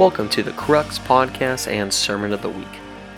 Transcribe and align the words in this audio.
Welcome 0.00 0.30
to 0.30 0.42
the 0.42 0.52
Crux 0.52 0.98
Podcast 0.98 1.70
and 1.70 1.92
Sermon 1.92 2.32
of 2.32 2.40
the 2.40 2.48
Week. 2.48 2.66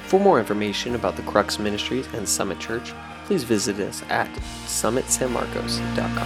For 0.06 0.18
more 0.18 0.40
information 0.40 0.96
about 0.96 1.14
the 1.14 1.22
Crux 1.22 1.60
Ministries 1.60 2.08
and 2.12 2.28
Summit 2.28 2.58
Church, 2.58 2.92
please 3.24 3.44
visit 3.44 3.78
us 3.78 4.02
at 4.08 4.28
summitsanmarcos.com. 4.66 6.16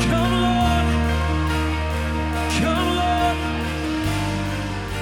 Come 0.00 0.44
Lord, 0.44 0.84
come 2.54 2.94
Lord, 2.94 3.36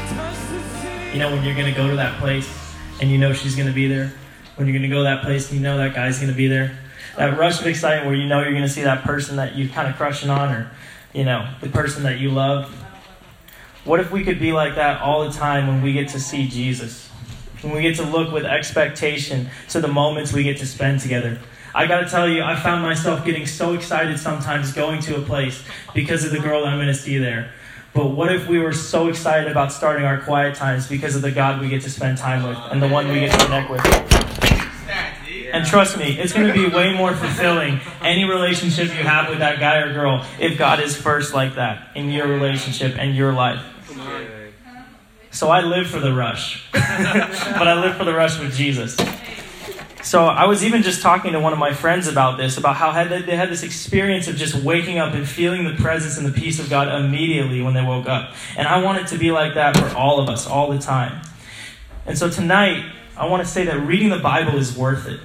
touch 0.08 0.39
the 0.48 0.61
city. 0.80 1.12
you 1.12 1.18
know 1.18 1.30
when 1.32 1.45
you're 1.45 1.54
going 1.54 1.70
to 1.70 1.79
go 1.79 1.91
to 1.91 1.96
that 1.96 2.18
place 2.18 2.48
and 3.02 3.11
you 3.11 3.18
know 3.18 3.34
she's 3.34 3.57
going 3.57 3.68
to 3.68 3.75
be 3.75 3.86
there 3.88 4.11
when 4.54 4.66
you're 4.66 4.73
going 4.73 4.88
to 4.88 4.88
go 4.88 5.00
to 5.00 5.04
that 5.04 5.23
place 5.23 5.50
and 5.50 5.59
you 5.61 5.62
know 5.62 5.77
that 5.77 5.95
guy's 5.95 6.16
going 6.16 6.32
to 6.32 6.34
be 6.34 6.46
there 6.46 6.79
that 7.18 7.39
rush 7.39 7.61
of 7.61 7.67
excitement 7.67 8.07
where 8.07 8.17
you 8.17 8.26
know 8.26 8.40
you're 8.40 8.53
going 8.53 8.62
to 8.62 8.70
see 8.70 8.84
that 8.84 9.04
person 9.04 9.36
that 9.36 9.54
you're 9.54 9.68
kind 9.68 9.86
of 9.86 9.96
crushing 9.96 10.31
on 10.31 10.50
or 10.50 10.70
you 11.12 11.25
know 11.25 11.46
the 11.61 11.68
person 11.68 12.04
that 12.04 12.18
you 12.18 12.31
love 12.31 12.86
what 13.86 14.00
if 14.00 14.11
we 14.11 14.25
could 14.25 14.39
be 14.39 14.53
like 14.53 14.75
that 14.75 15.00
all 15.00 15.25
the 15.25 15.32
time 15.32 15.67
when 15.67 15.82
we 15.82 15.93
get 15.93 16.08
to 16.08 16.21
see 16.21 16.46
jesus 16.46 17.08
when 17.63 17.75
we 17.75 17.81
get 17.81 17.96
to 17.96 18.04
look 18.04 18.32
with 18.32 18.45
expectation 18.45 19.49
to 19.68 19.81
the 19.81 19.89
moments 19.89 20.32
we 20.32 20.43
get 20.43 20.59
to 20.59 20.67
spend 20.67 21.00
together 21.00 21.39
I 21.76 21.86
gotta 21.86 22.09
tell 22.09 22.26
you, 22.26 22.43
I 22.43 22.57
found 22.57 22.81
myself 22.81 23.22
getting 23.22 23.45
so 23.45 23.75
excited 23.75 24.18
sometimes 24.18 24.72
going 24.72 25.03
to 25.03 25.17
a 25.17 25.21
place 25.21 25.62
because 25.95 26.25
of 26.25 26.31
the 26.31 26.39
girl 26.39 26.64
I'm 26.64 26.79
gonna 26.79 26.95
see 26.95 27.18
there. 27.18 27.53
But 27.93 28.12
what 28.12 28.35
if 28.35 28.49
we 28.49 28.59
were 28.59 28.72
so 28.72 29.09
excited 29.09 29.50
about 29.50 29.72
starting 29.72 30.07
our 30.07 30.18
quiet 30.23 30.54
times 30.54 30.87
because 30.87 31.17
of 31.17 31.21
the 31.21 31.31
God 31.31 31.61
we 31.61 31.68
get 31.68 31.82
to 31.82 31.90
spend 31.90 32.17
time 32.17 32.48
with 32.48 32.56
and 32.70 32.83
the 32.83 32.89
one 32.89 33.09
we 33.09 33.20
get 33.20 33.39
to 33.39 33.45
connect 33.45 33.70
with? 33.70 33.83
And 35.53 35.67
trust 35.67 35.98
me, 35.98 36.19
it's 36.19 36.33
going 36.33 36.47
to 36.47 36.53
be 36.53 36.67
way 36.67 36.95
more 36.95 37.14
fulfilling 37.14 37.81
any 38.03 38.25
relationship 38.25 38.89
you 38.89 39.05
have 39.05 39.28
with 39.28 39.39
that 39.39 39.61
guy 39.61 39.79
or 39.79 39.92
girl 39.92 40.27
if 40.39 40.59
God 40.59 40.81
is 40.81 40.97
first 40.97 41.34
like 41.34 41.55
that 41.55 41.89
in 41.95 42.11
your 42.11 42.27
relationship 42.27 42.97
and 42.98 43.14
your 43.14 43.33
life. 43.33 43.62
So 45.37 45.51
I 45.51 45.61
live 45.61 45.87
for 45.89 46.01
the 46.01 46.15
rush, 46.15 46.65
but 46.73 46.83
I 46.83 47.79
live 47.79 47.98
for 47.98 48.05
the 48.05 48.15
rush 48.15 48.41
with 48.41 48.56
Jesus. 48.56 48.97
So 50.03 50.25
I 50.25 50.47
was 50.47 50.65
even 50.65 50.83
just 50.83 51.03
talking 51.03 51.33
to 51.33 51.41
one 51.41 51.53
of 51.53 51.59
my 51.59 51.75
friends 51.75 52.09
about 52.09 52.39
this, 52.39 52.56
about 52.56 52.77
how 52.77 52.91
had 52.91 53.11
they 53.11 53.37
had 53.37 53.51
this 53.51 53.62
experience 53.62 54.29
of 54.29 54.37
just 54.37 54.55
waking 54.55 54.97
up 54.97 55.12
and 55.12 55.29
feeling 55.29 55.64
the 55.64 55.75
presence 55.75 56.17
and 56.17 56.27
the 56.27 56.33
peace 56.33 56.59
of 56.59 56.70
God 56.70 56.89
immediately 56.89 57.61
when 57.61 57.75
they 57.75 57.83
woke 57.83 58.09
up. 58.09 58.33
And 58.57 58.67
I 58.67 58.83
want 58.83 58.97
it 59.03 59.09
to 59.09 59.19
be 59.19 59.31
like 59.31 59.53
that 59.57 59.77
for 59.77 59.95
all 59.95 60.20
of 60.20 60.31
us, 60.31 60.47
all 60.47 60.70
the 60.70 60.79
time. 60.79 61.20
And 62.07 62.17
so 62.17 62.31
tonight, 62.31 62.91
I 63.14 63.27
want 63.27 63.42
to 63.42 63.48
say 63.48 63.67
that 63.67 63.79
reading 63.81 64.09
the 64.09 64.20
Bible 64.20 64.57
is 64.57 64.75
worth 64.75 65.07
it. 65.07 65.20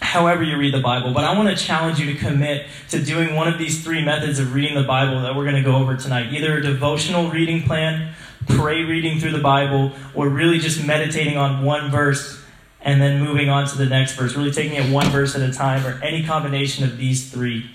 However, 0.00 0.42
you 0.42 0.56
read 0.56 0.74
the 0.74 0.80
Bible, 0.80 1.14
but 1.14 1.22
I 1.22 1.36
want 1.38 1.56
to 1.56 1.64
challenge 1.64 2.00
you 2.00 2.12
to 2.12 2.18
commit 2.18 2.66
to 2.90 3.00
doing 3.00 3.36
one 3.36 3.46
of 3.46 3.58
these 3.58 3.84
three 3.84 4.04
methods 4.04 4.40
of 4.40 4.52
reading 4.52 4.74
the 4.74 4.82
Bible 4.82 5.22
that 5.22 5.36
we're 5.36 5.44
going 5.44 5.56
to 5.56 5.62
go 5.62 5.76
over 5.76 5.96
tonight 5.96 6.32
either 6.32 6.58
a 6.58 6.60
devotional 6.60 7.30
reading 7.30 7.62
plan, 7.62 8.14
pray 8.46 8.84
reading 8.84 9.18
through 9.18 9.32
the 9.32 9.38
Bible, 9.38 9.92
or 10.14 10.28
really 10.28 10.58
just 10.58 10.84
meditating 10.84 11.36
on 11.36 11.64
one 11.64 11.90
verse 11.90 12.40
and 12.80 13.00
then 13.00 13.22
moving 13.22 13.48
on 13.48 13.66
to 13.66 13.78
the 13.78 13.86
next 13.86 14.14
verse, 14.14 14.36
really 14.36 14.50
taking 14.50 14.74
it 14.74 14.92
one 14.92 15.08
verse 15.08 15.34
at 15.34 15.40
a 15.40 15.52
time, 15.52 15.84
or 15.86 16.00
any 16.02 16.22
combination 16.22 16.84
of 16.84 16.98
these 16.98 17.30
three. 17.30 17.70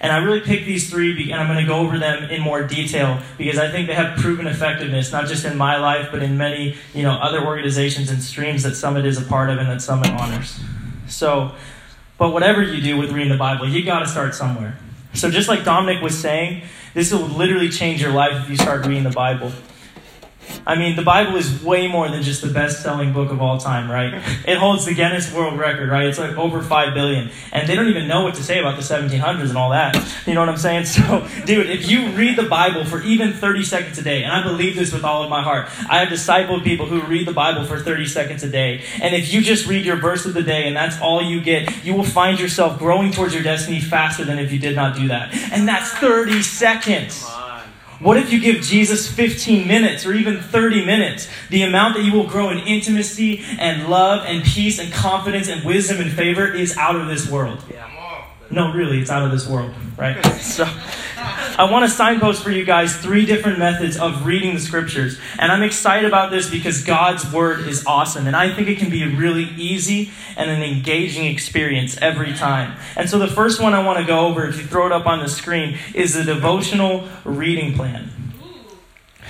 And 0.00 0.10
I 0.10 0.18
really 0.18 0.40
picked 0.40 0.66
these 0.66 0.90
three, 0.90 1.30
and 1.30 1.40
I'm 1.40 1.46
going 1.46 1.64
to 1.64 1.68
go 1.68 1.78
over 1.78 1.96
them 1.96 2.24
in 2.24 2.40
more 2.40 2.64
detail 2.64 3.20
because 3.38 3.58
I 3.58 3.70
think 3.70 3.86
they 3.86 3.94
have 3.94 4.18
proven 4.18 4.48
effectiveness, 4.48 5.12
not 5.12 5.28
just 5.28 5.44
in 5.44 5.56
my 5.56 5.78
life, 5.78 6.08
but 6.10 6.22
in 6.24 6.36
many, 6.36 6.76
you 6.92 7.04
know, 7.04 7.12
other 7.12 7.46
organizations 7.46 8.10
and 8.10 8.20
streams 8.20 8.64
that 8.64 8.74
Summit 8.74 9.06
is 9.06 9.16
a 9.16 9.24
part 9.24 9.48
of 9.48 9.58
and 9.58 9.68
that 9.68 9.80
Summit 9.80 10.10
honors. 10.10 10.58
So, 11.06 11.52
but 12.18 12.30
whatever 12.32 12.62
you 12.62 12.82
do 12.82 12.96
with 12.96 13.12
reading 13.12 13.30
the 13.30 13.38
Bible, 13.38 13.68
you 13.68 13.84
got 13.84 14.00
to 14.00 14.08
start 14.08 14.34
somewhere. 14.34 14.76
So, 15.14 15.30
just 15.30 15.48
like 15.48 15.64
Dominic 15.64 16.02
was 16.02 16.18
saying, 16.18 16.62
this 16.94 17.12
will 17.12 17.20
literally 17.20 17.68
change 17.68 18.02
your 18.02 18.12
life 18.12 18.42
if 18.42 18.50
you 18.50 18.56
start 18.56 18.84
reading 18.86 19.04
the 19.04 19.10
Bible. 19.10 19.52
I 20.66 20.76
mean, 20.76 20.96
the 20.96 21.02
Bible 21.02 21.36
is 21.36 21.62
way 21.62 21.88
more 21.88 22.08
than 22.08 22.22
just 22.22 22.42
the 22.42 22.48
best 22.48 22.82
selling 22.82 23.12
book 23.12 23.30
of 23.30 23.40
all 23.42 23.58
time, 23.58 23.90
right? 23.90 24.22
It 24.44 24.58
holds 24.58 24.84
the 24.84 24.94
Guinness 24.94 25.32
World 25.32 25.58
Record, 25.58 25.88
right? 25.88 26.06
It's 26.06 26.18
like 26.18 26.36
over 26.36 26.62
5 26.62 26.94
billion. 26.94 27.30
And 27.52 27.68
they 27.68 27.76
don't 27.76 27.88
even 27.88 28.08
know 28.08 28.22
what 28.22 28.34
to 28.34 28.42
say 28.42 28.58
about 28.58 28.76
the 28.76 28.82
1700s 28.82 29.48
and 29.48 29.56
all 29.56 29.70
that. 29.70 29.96
You 30.26 30.34
know 30.34 30.40
what 30.40 30.48
I'm 30.48 30.56
saying? 30.56 30.86
So, 30.92 31.26
dude, 31.46 31.70
if 31.70 31.90
you 31.90 32.08
read 32.10 32.36
the 32.36 32.48
Bible 32.48 32.84
for 32.84 33.02
even 33.02 33.32
30 33.32 33.64
seconds 33.64 33.98
a 33.98 34.02
day, 34.02 34.24
and 34.24 34.32
I 34.32 34.42
believe 34.42 34.76
this 34.76 34.92
with 34.92 35.04
all 35.04 35.22
of 35.22 35.30
my 35.30 35.42
heart, 35.42 35.68
I 35.88 36.00
have 36.00 36.08
discipled 36.08 36.64
people 36.64 36.86
who 36.86 37.00
read 37.02 37.26
the 37.26 37.32
Bible 37.32 37.64
for 37.64 37.78
30 37.78 38.06
seconds 38.06 38.42
a 38.42 38.48
day. 38.48 38.82
And 39.00 39.14
if 39.14 39.32
you 39.32 39.40
just 39.40 39.66
read 39.66 39.86
your 39.86 39.96
verse 39.96 40.26
of 40.26 40.34
the 40.34 40.42
day 40.42 40.66
and 40.66 40.76
that's 40.76 41.00
all 41.00 41.22
you 41.22 41.40
get, 41.40 41.84
you 41.84 41.94
will 41.94 42.04
find 42.04 42.38
yourself 42.38 42.78
growing 42.78 43.10
towards 43.10 43.32
your 43.32 43.42
destiny 43.42 43.80
faster 43.80 44.24
than 44.24 44.38
if 44.38 44.52
you 44.52 44.58
did 44.58 44.76
not 44.76 44.96
do 44.96 45.08
that. 45.08 45.34
And 45.50 45.66
that's 45.66 45.90
30 45.92 46.42
seconds. 46.42 47.24
What 48.02 48.16
if 48.16 48.32
you 48.32 48.40
give 48.40 48.62
Jesus 48.62 49.08
15 49.08 49.66
minutes 49.68 50.04
or 50.04 50.12
even 50.12 50.40
30 50.40 50.84
minutes? 50.84 51.28
The 51.50 51.62
amount 51.62 51.94
that 51.94 52.02
you 52.02 52.12
will 52.12 52.26
grow 52.26 52.50
in 52.50 52.58
intimacy 52.58 53.44
and 53.60 53.88
love 53.88 54.24
and 54.26 54.42
peace 54.42 54.80
and 54.80 54.92
confidence 54.92 55.48
and 55.48 55.64
wisdom 55.64 56.00
and 56.00 56.10
favor 56.10 56.52
is 56.52 56.76
out 56.76 56.96
of 56.96 57.06
this 57.06 57.30
world. 57.30 57.62
No, 58.50 58.72
really, 58.72 58.98
it's 58.98 59.10
out 59.10 59.24
of 59.24 59.30
this 59.30 59.48
world, 59.48 59.72
right? 59.96 60.16
So, 60.42 60.64
I 61.58 61.70
want 61.70 61.84
to 61.84 61.90
signpost 61.90 62.42
for 62.42 62.50
you 62.50 62.64
guys 62.64 62.96
three 62.96 63.26
different 63.26 63.58
methods 63.58 63.98
of 63.98 64.24
reading 64.24 64.54
the 64.54 64.60
scriptures. 64.60 65.18
And 65.38 65.52
I'm 65.52 65.62
excited 65.62 66.06
about 66.06 66.30
this 66.30 66.48
because 66.48 66.82
God's 66.82 67.30
word 67.30 67.68
is 67.68 67.84
awesome. 67.84 68.26
And 68.26 68.34
I 68.34 68.54
think 68.54 68.68
it 68.68 68.78
can 68.78 68.88
be 68.88 69.02
a 69.02 69.08
really 69.08 69.44
easy 69.56 70.10
and 70.36 70.50
an 70.50 70.62
engaging 70.62 71.26
experience 71.26 71.98
every 71.98 72.32
time. 72.32 72.78
And 72.96 73.08
so, 73.10 73.18
the 73.18 73.28
first 73.28 73.60
one 73.60 73.74
I 73.74 73.84
want 73.84 73.98
to 73.98 74.04
go 74.04 74.26
over, 74.26 74.46
if 74.46 74.56
you 74.56 74.64
throw 74.64 74.86
it 74.86 74.92
up 74.92 75.06
on 75.06 75.20
the 75.20 75.28
screen, 75.28 75.78
is 75.94 76.14
the 76.14 76.24
devotional 76.24 77.06
reading 77.24 77.74
plan. 77.74 78.10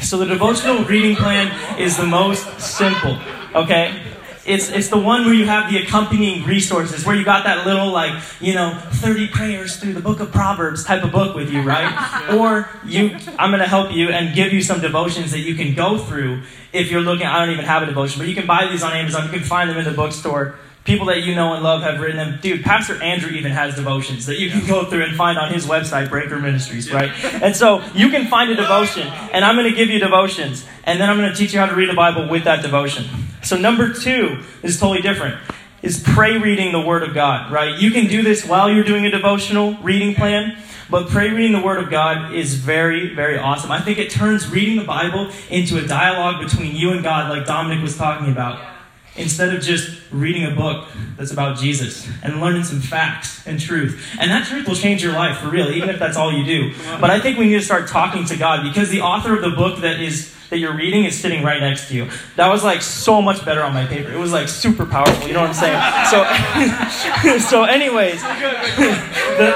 So, 0.01 0.19
the 0.19 0.27
devotional 0.27 0.85
reading 0.85 1.17
plan 1.17 1.79
is 1.79 1.97
the 1.97 2.07
most 2.07 2.61
simple, 2.61 3.19
okay? 3.55 4.12
It's, 4.45 4.71
it's 4.71 4.89
the 4.89 4.99
one 4.99 5.25
where 5.25 5.35
you 5.35 5.47
have 5.47 5.71
the 5.71 5.79
accompanying 5.79 6.45
resources, 6.45 7.07
where 7.07 7.15
you 7.15 7.25
got 7.25 7.45
that 7.45 7.65
little, 7.65 7.91
like, 7.91 8.21
you 8.41 8.55
know, 8.55 8.77
30 8.95 9.29
prayers 9.29 9.77
through 9.77 9.93
the 9.93 10.01
book 10.01 10.19
of 10.19 10.33
Proverbs 10.33 10.85
type 10.85 11.05
of 11.05 11.13
book 11.13 11.37
with 11.37 11.51
you, 11.51 11.63
right? 11.63 11.91
Or 12.33 12.69
you, 12.85 13.17
I'm 13.39 13.51
going 13.51 13.61
to 13.61 13.69
help 13.69 13.93
you 13.93 14.09
and 14.09 14.35
give 14.35 14.53
you 14.53 14.63
some 14.63 14.81
devotions 14.81 15.33
that 15.33 15.41
you 15.41 15.55
can 15.55 15.75
go 15.75 15.99
through 15.99 16.43
if 16.73 16.91
you're 16.91 17.01
looking. 17.01 17.27
I 17.27 17.45
don't 17.45 17.53
even 17.53 17.65
have 17.65 17.83
a 17.83 17.87
devotion, 17.87 18.19
but 18.19 18.29
you 18.29 18.35
can 18.35 18.47
buy 18.47 18.69
these 18.69 18.83
on 18.83 18.93
Amazon. 18.93 19.27
You 19.27 19.33
can 19.33 19.43
find 19.43 19.69
them 19.69 19.77
in 19.77 19.85
the 19.85 19.93
bookstore. 19.93 20.57
People 20.85 21.07
that 21.07 21.23
you 21.23 21.35
know 21.35 21.55
and 21.55 21.63
love 21.63 21.83
have 21.83 22.01
written 22.01 22.17
them. 22.17 22.39
Dude, 22.41 22.65
Pastor 22.65 23.01
Andrew 23.01 23.31
even 23.31 23.53
has 23.53 23.77
devotions 23.77 24.27
that 24.27 24.41
you 24.41 24.51
can 24.51 24.67
go 24.67 24.85
through 24.85 25.05
and 25.05 25.17
find 25.17 25.39
on 25.39 25.53
his 25.53 25.67
website, 25.67 26.09
Breaker 26.09 26.39
Ministries, 26.41 26.93
right? 26.93 27.11
And 27.41 27.55
so 27.55 27.85
you 27.95 28.09
can 28.11 28.27
find 28.27 28.51
a 28.51 28.57
devotion, 28.57 29.07
and 29.07 29.45
I'm 29.45 29.55
going 29.55 29.71
to 29.71 29.77
give 29.77 29.91
you 29.91 30.01
devotions, 30.01 30.67
and 30.85 31.01
then 31.01 31.09
I'm 31.09 31.19
going 31.19 31.31
to 31.31 31.37
teach 31.37 31.53
you 31.55 31.61
how 31.61 31.67
to 31.67 31.77
read 31.77 31.89
the 31.89 31.95
Bible 31.95 32.29
with 32.29 32.45
that 32.45 32.63
devotion. 32.63 33.05
So, 33.43 33.57
number 33.57 33.93
two 33.93 34.43
is 34.63 34.79
totally 34.79 35.03
different. 35.03 35.37
Is 35.83 36.01
pray 36.01 36.39
reading 36.39 36.73
the 36.73 36.81
Word 36.81 37.03
of 37.03 37.13
God, 37.13 37.51
right? 37.51 37.79
You 37.79 37.91
can 37.91 38.07
do 38.07 38.23
this 38.23 38.47
while 38.47 38.71
you're 38.71 38.85
doing 38.85 39.05
a 39.05 39.11
devotional 39.11 39.75
reading 39.83 40.15
plan, 40.15 40.57
but 40.89 41.09
pray 41.09 41.31
reading 41.31 41.53
the 41.53 41.65
Word 41.65 41.83
of 41.83 41.91
God 41.91 42.35
is 42.35 42.55
very, 42.55 43.15
very 43.15 43.37
awesome. 43.37 43.73
I 43.73 43.81
think 43.81 43.99
it 43.99 44.11
turns 44.11 44.49
reading 44.49 44.77
the 44.77 44.85
Bible 44.85 45.31
into 45.51 45.79
a 45.79 45.87
dialogue 45.87 46.43
between 46.43 46.77
you 46.77 46.93
and 46.93 47.03
God, 47.03 47.31
like 47.31 47.47
Dominic 47.47 47.83
was 47.83 47.97
talking 47.97 48.31
about 48.31 48.72
instead 49.17 49.55
of 49.55 49.63
just 49.63 50.01
reading 50.11 50.45
a 50.51 50.55
book 50.55 50.89
that's 51.17 51.33
about 51.33 51.59
Jesus 51.59 52.09
and 52.23 52.41
learning 52.41 52.65
some 52.65 52.81
facts 52.81 53.47
and 53.47 53.61
truth. 53.61 54.17
And 54.19 54.31
that 54.31 54.47
truth 54.47 54.67
will 54.67 54.75
change 54.75 55.03
your 55.03 55.13
life 55.13 55.39
for 55.39 55.49
real, 55.49 55.71
even 55.71 55.91
if 55.91 55.99
that's 55.99 56.17
all 56.17 56.33
you 56.33 56.45
do. 56.45 56.73
But 57.01 57.11
I 57.11 57.21
think 57.21 57.39
we 57.39 57.47
need 57.47 57.59
to 57.59 57.63
start 57.63 57.89
talking 57.89 58.25
to 58.27 58.37
God 58.37 58.63
because 58.63 58.89
the 58.89 59.03
author 59.03 59.35
of 59.35 59.43
the 59.43 59.51
book 59.51 59.81
that 59.81 60.01
is 60.01 60.35
that 60.53 60.59
you're 60.59 60.77
reading 60.77 61.07
is 61.07 61.19
sitting 61.19 61.43
right 61.43 61.63
next 61.63 61.89
to 61.89 61.95
you. 61.95 62.11
That 62.37 62.49
was 62.49 62.63
like 62.63 62.83
so 62.83 63.23
much 63.23 63.43
better 63.43 63.63
on 63.63 63.73
my 63.73 63.87
paper. 63.87 64.13
It 64.13 64.19
was 64.19 64.33
like 64.33 64.49
super 64.49 64.85
powerful, 64.85 65.27
you 65.27 65.33
know 65.33 65.41
what 65.41 65.49
I'm 65.49 65.55
saying? 65.55 67.39
So 67.39 67.39
so 67.49 67.65
anyways, 67.65 68.21
the, 68.23 69.55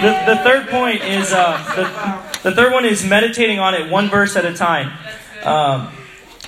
the, 0.00 0.34
the 0.34 0.40
third 0.42 0.68
point 0.68 1.04
is 1.04 1.34
uh, 1.34 2.32
the, 2.42 2.48
the 2.48 2.56
third 2.56 2.72
one 2.72 2.86
is 2.86 3.04
meditating 3.04 3.58
on 3.58 3.74
it 3.74 3.90
one 3.90 4.08
verse 4.08 4.36
at 4.36 4.46
a 4.46 4.54
time. 4.54 4.90
Um, 5.42 5.92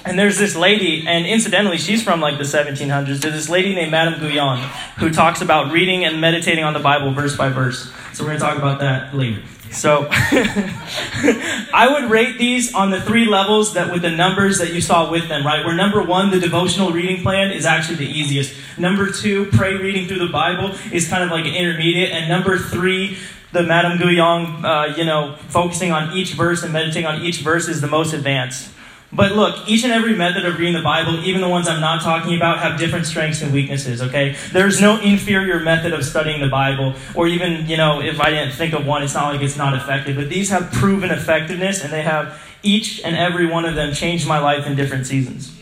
and 0.07 0.17
there's 0.17 0.39
this 0.39 0.55
lady, 0.55 1.05
and 1.07 1.27
incidentally, 1.27 1.79
she's 1.79 2.03
from 2.03 2.21
like 2.21 2.39
the 2.39 2.45
1700s. 2.45 3.21
There's 3.21 3.35
this 3.35 3.49
lady 3.49 3.75
named 3.75 3.91
Madame 3.91 4.21
Guyon 4.21 4.59
who 4.99 5.11
talks 5.11 5.41
about 5.41 5.73
reading 5.73 6.05
and 6.05 6.21
meditating 6.21 6.63
on 6.63 6.73
the 6.73 6.81
Bible 6.81 7.13
verse 7.13 7.37
by 7.37 7.49
verse. 7.49 7.91
So 8.13 8.23
we're 8.23 8.31
going 8.31 8.39
to 8.39 8.45
talk 8.45 8.57
about 8.57 8.79
that 8.79 9.15
later. 9.15 9.43
So 9.73 10.07
I 10.11 11.89
would 11.91 12.09
rate 12.09 12.39
these 12.39 12.73
on 12.73 12.91
the 12.91 13.01
three 13.01 13.27
levels 13.27 13.75
that 13.75 13.93
with 13.93 14.03
the 14.03 14.11
numbers 14.11 14.59
that 14.59 14.73
you 14.73 14.81
saw 14.81 15.11
with 15.11 15.29
them, 15.29 15.45
right? 15.45 15.67
Where 15.67 15.75
number 15.75 16.03
one, 16.03 16.31
the 16.31 16.39
devotional 16.39 16.93
reading 16.93 17.23
plan 17.23 17.51
is 17.51 17.67
actually 17.67 17.97
the 17.97 18.09
easiest. 18.09 18.55
Number 18.79 19.11
two, 19.11 19.47
pray 19.47 19.75
reading 19.75 20.07
through 20.07 20.21
the 20.21 20.33
Bible 20.33 20.77
is 20.93 21.09
kind 21.09 21.25
of 21.25 21.31
like 21.31 21.47
an 21.47 21.55
intermediate. 21.55 22.11
And 22.13 22.29
number 22.29 22.59
three, 22.59 23.19
the 23.51 23.65
Madame 23.65 23.99
Guyon, 23.99 24.65
uh, 24.65 24.95
you 24.97 25.05
know, 25.05 25.37
focusing 25.49 25.91
on 25.91 26.17
each 26.17 26.35
verse 26.35 26.63
and 26.63 26.73
meditating 26.73 27.07
on 27.07 27.23
each 27.23 27.39
verse 27.39 27.69
is 27.69 27.81
the 27.81 27.89
most 27.89 28.13
advanced. 28.13 28.71
But 29.13 29.33
look, 29.33 29.69
each 29.69 29.85
and 29.85 29.93
every 29.93 30.15
method 30.15 30.45
of 30.45 30.59
reading 30.59 30.75
the 30.75 30.83
Bible, 30.83 31.25
even 31.25 31.41
the 31.41 31.49
ones 31.49 31.69
I'm 31.69 31.81
not 31.81 32.03
talking 32.03 32.37
about, 32.37 32.59
have 32.59 32.79
different 32.79 33.07
strengths 33.07 33.41
and 33.41 33.53
weaknesses, 33.53 34.03
okay? 34.03 34.37
There's 34.53 34.81
no 34.81 35.01
inferior 35.01 35.61
method 35.61 35.93
of 35.93 36.05
studying 36.05 36.41
the 36.41 36.49
Bible, 36.49 36.95
or 37.15 37.29
even, 37.29 37.67
you 37.67 37.77
know, 37.77 38.01
if 38.01 38.21
I 38.21 38.31
didn't 38.31 38.53
think 38.53 38.75
of 38.75 38.85
one, 38.85 39.03
it's 39.03 39.15
not 39.15 39.33
like 39.33 39.43
it's 39.43 39.57
not 39.57 39.75
effective. 39.75 40.17
But 40.17 40.29
these 40.29 40.51
have 40.51 40.73
proven 40.73 41.11
effectiveness 41.11 41.83
and 41.85 41.93
they 41.93 42.03
have 42.03 42.43
each 42.63 43.01
and 43.05 43.17
every 43.17 43.47
one 43.47 43.65
of 43.65 43.77
them 43.77 43.95
changed 43.95 44.27
my 44.27 44.39
life 44.39 44.67
in 44.67 44.75
different 44.75 45.07
seasons. 45.07 45.57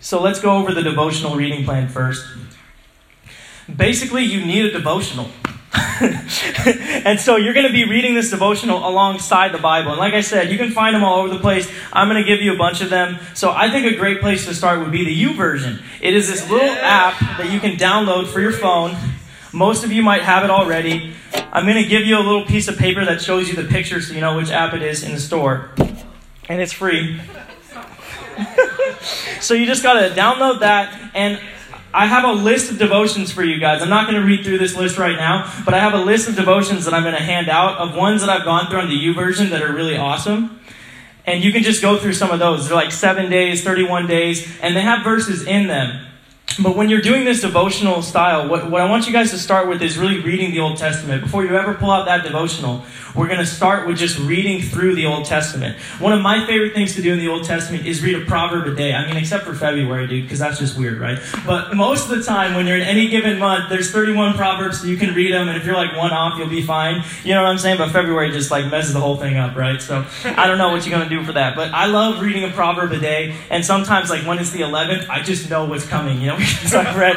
So 0.00 0.20
let's 0.20 0.40
go 0.40 0.56
over 0.56 0.72
the 0.72 0.82
devotional 0.82 1.36
reading 1.36 1.64
plan 1.64 1.88
first. 1.88 2.24
Basically, 3.74 4.24
you 4.24 4.44
need 4.44 4.64
a 4.64 4.70
devotional. 4.70 5.30
and 6.00 7.20
so 7.20 7.36
you're 7.36 7.54
going 7.54 7.66
to 7.66 7.72
be 7.72 7.84
reading 7.84 8.14
this 8.14 8.30
devotional 8.30 8.78
alongside 8.78 9.52
the 9.52 9.58
Bible. 9.58 9.90
And 9.90 10.00
like 10.00 10.14
I 10.14 10.20
said, 10.20 10.50
you 10.50 10.58
can 10.58 10.70
find 10.70 10.96
them 10.96 11.04
all 11.04 11.20
over 11.20 11.32
the 11.32 11.38
place. 11.38 11.70
I'm 11.92 12.08
going 12.08 12.22
to 12.22 12.28
give 12.28 12.40
you 12.40 12.52
a 12.52 12.56
bunch 12.56 12.80
of 12.80 12.90
them. 12.90 13.18
So 13.34 13.52
I 13.52 13.70
think 13.70 13.86
a 13.86 13.96
great 13.96 14.20
place 14.20 14.46
to 14.46 14.54
start 14.54 14.80
would 14.80 14.90
be 14.90 15.04
the 15.04 15.24
YouVersion. 15.24 15.80
It 16.00 16.14
is 16.14 16.28
this 16.28 16.48
little 16.50 16.68
app 16.68 17.18
that 17.38 17.52
you 17.52 17.60
can 17.60 17.76
download 17.76 18.26
for 18.26 18.40
your 18.40 18.52
phone. 18.52 18.96
Most 19.52 19.84
of 19.84 19.92
you 19.92 20.02
might 20.02 20.22
have 20.22 20.42
it 20.42 20.50
already. 20.50 21.14
I'm 21.52 21.64
going 21.66 21.82
to 21.82 21.88
give 21.88 22.04
you 22.04 22.16
a 22.16 22.22
little 22.22 22.44
piece 22.44 22.66
of 22.66 22.76
paper 22.76 23.04
that 23.04 23.22
shows 23.22 23.48
you 23.48 23.54
the 23.54 23.68
picture 23.68 24.00
so 24.00 24.14
you 24.14 24.20
know 24.20 24.36
which 24.36 24.50
app 24.50 24.74
it 24.74 24.82
is 24.82 25.04
in 25.04 25.12
the 25.12 25.20
store. 25.20 25.70
And 26.48 26.60
it's 26.60 26.72
free. 26.72 27.20
so 29.40 29.54
you 29.54 29.66
just 29.66 29.82
got 29.82 29.94
to 29.94 30.14
download 30.14 30.60
that 30.60 31.12
and 31.14 31.40
I 31.92 32.06
have 32.06 32.24
a 32.24 32.32
list 32.32 32.70
of 32.70 32.78
devotions 32.78 33.32
for 33.32 33.42
you 33.42 33.58
guys. 33.58 33.82
I'm 33.82 33.88
not 33.88 34.08
going 34.08 34.20
to 34.20 34.26
read 34.26 34.44
through 34.44 34.58
this 34.58 34.76
list 34.76 34.96
right 34.96 35.16
now, 35.16 35.52
but 35.64 35.74
I 35.74 35.80
have 35.80 35.92
a 35.92 35.98
list 35.98 36.28
of 36.28 36.36
devotions 36.36 36.84
that 36.84 36.94
I'm 36.94 37.02
going 37.02 37.16
to 37.16 37.22
hand 37.22 37.48
out 37.48 37.78
of 37.78 37.96
ones 37.96 38.20
that 38.20 38.30
I've 38.30 38.44
gone 38.44 38.68
through 38.68 38.80
on 38.80 38.88
the 38.88 38.94
YouVersion 38.94 39.50
that 39.50 39.62
are 39.62 39.72
really 39.72 39.96
awesome. 39.96 40.60
And 41.26 41.42
you 41.42 41.52
can 41.52 41.62
just 41.62 41.82
go 41.82 41.98
through 41.98 42.12
some 42.12 42.30
of 42.30 42.38
those. 42.38 42.68
They're 42.68 42.76
like 42.76 42.92
seven 42.92 43.28
days, 43.28 43.64
31 43.64 44.06
days, 44.06 44.48
and 44.60 44.76
they 44.76 44.82
have 44.82 45.02
verses 45.02 45.44
in 45.46 45.66
them. 45.66 46.06
But 46.58 46.76
when 46.76 46.90
you're 46.90 47.00
doing 47.00 47.24
this 47.24 47.40
devotional 47.40 48.02
style, 48.02 48.48
what, 48.48 48.70
what 48.70 48.80
I 48.80 48.90
want 48.90 49.06
you 49.06 49.12
guys 49.12 49.30
to 49.30 49.38
start 49.38 49.68
with 49.68 49.80
is 49.82 49.96
really 49.96 50.20
reading 50.20 50.50
the 50.50 50.60
Old 50.60 50.78
Testament. 50.78 51.22
Before 51.22 51.44
you 51.44 51.56
ever 51.56 51.74
pull 51.74 51.90
out 51.90 52.06
that 52.06 52.24
devotional, 52.24 52.82
we're 53.14 53.28
going 53.28 53.38
to 53.38 53.46
start 53.46 53.86
with 53.86 53.96
just 53.96 54.18
reading 54.18 54.60
through 54.60 54.94
the 54.94 55.06
Old 55.06 55.24
Testament. 55.24 55.78
One 56.00 56.12
of 56.12 56.20
my 56.20 56.44
favorite 56.46 56.74
things 56.74 56.94
to 56.96 57.02
do 57.02 57.12
in 57.12 57.18
the 57.18 57.28
Old 57.28 57.44
Testament 57.44 57.86
is 57.86 58.02
read 58.02 58.20
a 58.20 58.24
proverb 58.24 58.66
a 58.66 58.74
day. 58.74 58.92
I 58.92 59.06
mean, 59.06 59.16
except 59.16 59.44
for 59.44 59.54
February, 59.54 60.06
dude, 60.06 60.24
because 60.24 60.38
that's 60.38 60.58
just 60.58 60.76
weird, 60.76 61.00
right? 61.00 61.18
But 61.46 61.74
most 61.74 62.10
of 62.10 62.16
the 62.16 62.22
time, 62.22 62.54
when 62.54 62.66
you're 62.66 62.76
in 62.76 62.82
any 62.82 63.08
given 63.08 63.38
month, 63.38 63.68
there's 63.68 63.90
31 63.90 64.34
proverbs, 64.34 64.80
so 64.80 64.86
you 64.86 64.96
can 64.96 65.14
read 65.14 65.32
them, 65.32 65.48
and 65.48 65.56
if 65.56 65.64
you're 65.64 65.74
like 65.74 65.96
one 65.96 66.12
off, 66.12 66.38
you'll 66.38 66.48
be 66.48 66.62
fine. 66.62 67.04
You 67.24 67.34
know 67.34 67.42
what 67.42 67.48
I'm 67.50 67.58
saying? 67.58 67.78
But 67.78 67.90
February 67.90 68.32
just 68.32 68.50
like 68.50 68.70
messes 68.70 68.92
the 68.92 69.00
whole 69.00 69.16
thing 69.16 69.36
up, 69.36 69.56
right? 69.56 69.80
So 69.80 70.04
I 70.24 70.46
don't 70.46 70.58
know 70.58 70.70
what 70.70 70.86
you're 70.86 70.96
going 70.96 71.08
to 71.08 71.16
do 71.16 71.24
for 71.24 71.32
that. 71.32 71.56
But 71.56 71.72
I 71.72 71.86
love 71.86 72.20
reading 72.20 72.44
a 72.44 72.50
proverb 72.50 72.92
a 72.92 72.98
day, 72.98 73.36
and 73.50 73.64
sometimes, 73.64 74.10
like 74.10 74.26
when 74.26 74.38
it's 74.38 74.50
the 74.50 74.60
11th, 74.60 75.08
I 75.08 75.22
just 75.22 75.48
know 75.48 75.64
what's 75.64 75.86
coming, 75.86 76.20
you 76.20 76.28
know? 76.28 76.38
so 76.66 76.80
I've 76.80 76.96
read 76.96 77.16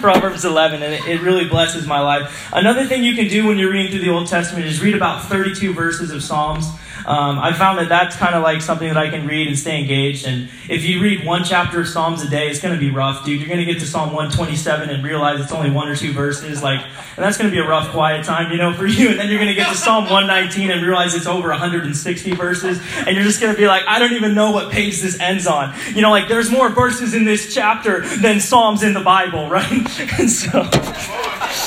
Proverbs 0.00 0.44
11, 0.44 0.82
and 0.82 0.94
it, 0.94 1.06
it 1.06 1.20
really 1.20 1.48
blesses 1.48 1.86
my 1.86 2.00
life. 2.00 2.48
Another 2.52 2.86
thing 2.86 3.04
you 3.04 3.14
can 3.14 3.28
do 3.28 3.46
when 3.46 3.58
you're 3.58 3.70
reading 3.70 3.90
through 3.90 4.00
the 4.00 4.10
Old 4.10 4.26
Testament 4.26 4.66
is 4.66 4.80
read 4.80 4.94
about 4.94 5.24
32 5.24 5.72
verses 5.72 6.10
of 6.10 6.22
Psalms. 6.22 6.66
Um, 7.06 7.38
I 7.38 7.52
found 7.52 7.78
that 7.78 7.88
that's 7.88 8.16
kind 8.16 8.34
of 8.34 8.42
like 8.42 8.62
something 8.62 8.88
that 8.88 8.96
I 8.96 9.10
can 9.10 9.26
read 9.26 9.46
and 9.46 9.58
stay 9.58 9.80
engaged. 9.80 10.26
And 10.26 10.48
if 10.68 10.84
you 10.84 11.00
read 11.00 11.24
one 11.24 11.44
chapter 11.44 11.80
of 11.80 11.88
Psalms 11.88 12.22
a 12.22 12.28
day, 12.28 12.48
it's 12.48 12.60
going 12.60 12.74
to 12.74 12.80
be 12.80 12.90
rough, 12.90 13.24
dude. 13.24 13.40
You're 13.40 13.48
going 13.48 13.64
to 13.64 13.70
get 13.70 13.80
to 13.80 13.86
Psalm 13.86 14.12
127 14.12 14.88
and 14.88 15.04
realize 15.04 15.40
it's 15.40 15.52
only 15.52 15.70
one 15.70 15.88
or 15.88 15.96
two 15.96 16.12
verses, 16.12 16.62
like, 16.62 16.80
and 16.80 17.24
that's 17.24 17.36
going 17.36 17.50
to 17.50 17.54
be 17.54 17.60
a 17.60 17.68
rough, 17.68 17.90
quiet 17.90 18.24
time, 18.24 18.50
you 18.50 18.58
know, 18.58 18.72
for 18.72 18.86
you. 18.86 19.10
And 19.10 19.18
then 19.18 19.28
you're 19.28 19.38
going 19.38 19.48
to 19.48 19.54
get 19.54 19.68
to 19.68 19.76
Psalm 19.76 20.04
119 20.04 20.70
and 20.70 20.84
realize 20.84 21.14
it's 21.14 21.26
over 21.26 21.48
160 21.48 22.34
verses, 22.34 22.80
and 23.06 23.14
you're 23.14 23.24
just 23.24 23.40
going 23.40 23.54
to 23.54 23.58
be 23.58 23.66
like, 23.66 23.82
I 23.86 23.98
don't 23.98 24.14
even 24.14 24.34
know 24.34 24.50
what 24.50 24.72
page 24.72 25.00
this 25.00 25.20
ends 25.20 25.46
on. 25.46 25.74
You 25.94 26.02
know, 26.02 26.10
like 26.10 26.28
there's 26.28 26.50
more 26.50 26.70
verses 26.70 27.14
in 27.14 27.24
this 27.24 27.54
chapter 27.54 28.00
than 28.18 28.40
Psalms 28.40 28.82
in 28.82 28.94
the 28.94 29.02
Bible, 29.02 29.48
right? 29.48 29.70
and 30.18 30.30
so. 30.30 30.68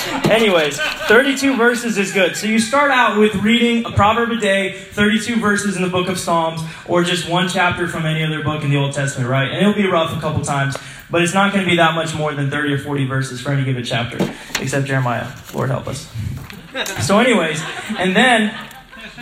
Anyways, 0.30 0.80
32 0.80 1.58
verses 1.58 1.98
is 1.98 2.14
good. 2.14 2.36
So 2.36 2.48
you 2.48 2.60
start 2.60 2.92
out 2.92 3.20
with 3.20 3.36
reading 3.36 3.86
a 3.86 3.92
proverb 3.92 4.32
a 4.32 4.38
day, 4.38 4.74
32 4.74 5.40
verses 5.40 5.76
in 5.76 5.82
the 5.82 5.90
book 5.90 6.08
of 6.08 6.18
Psalms, 6.18 6.62
or 6.88 7.04
just 7.04 7.30
one 7.30 7.50
chapter 7.50 7.88
from 7.88 8.06
any 8.06 8.24
other 8.24 8.44
book 8.44 8.64
in 8.64 8.70
the 8.70 8.78
Old 8.78 8.94
Testament, 8.94 9.30
right? 9.30 9.50
And 9.50 9.62
it'll 9.62 9.74
be 9.74 9.86
rough 9.86 10.16
a 10.16 10.20
couple 10.22 10.42
times, 10.44 10.78
but 11.10 11.22
it's 11.22 11.34
not 11.34 11.52
going 11.52 11.66
to 11.66 11.70
be 11.70 11.78
that 11.78 11.94
much 11.96 12.16
more 12.16 12.34
than 12.34 12.50
30 12.50 12.74
or 12.74 12.80
40 12.80 13.06
verses 13.06 13.42
for 13.42 13.52
any 13.52 13.66
given 13.66 13.84
chapter, 13.84 14.18
except 14.62 14.88
Jeremiah. 14.88 15.28
Lord 15.54 15.70
help 15.70 15.88
us. 15.88 16.10
So, 17.06 17.20
anyways, 17.20 17.62
and 17.98 18.16
then 18.16 18.54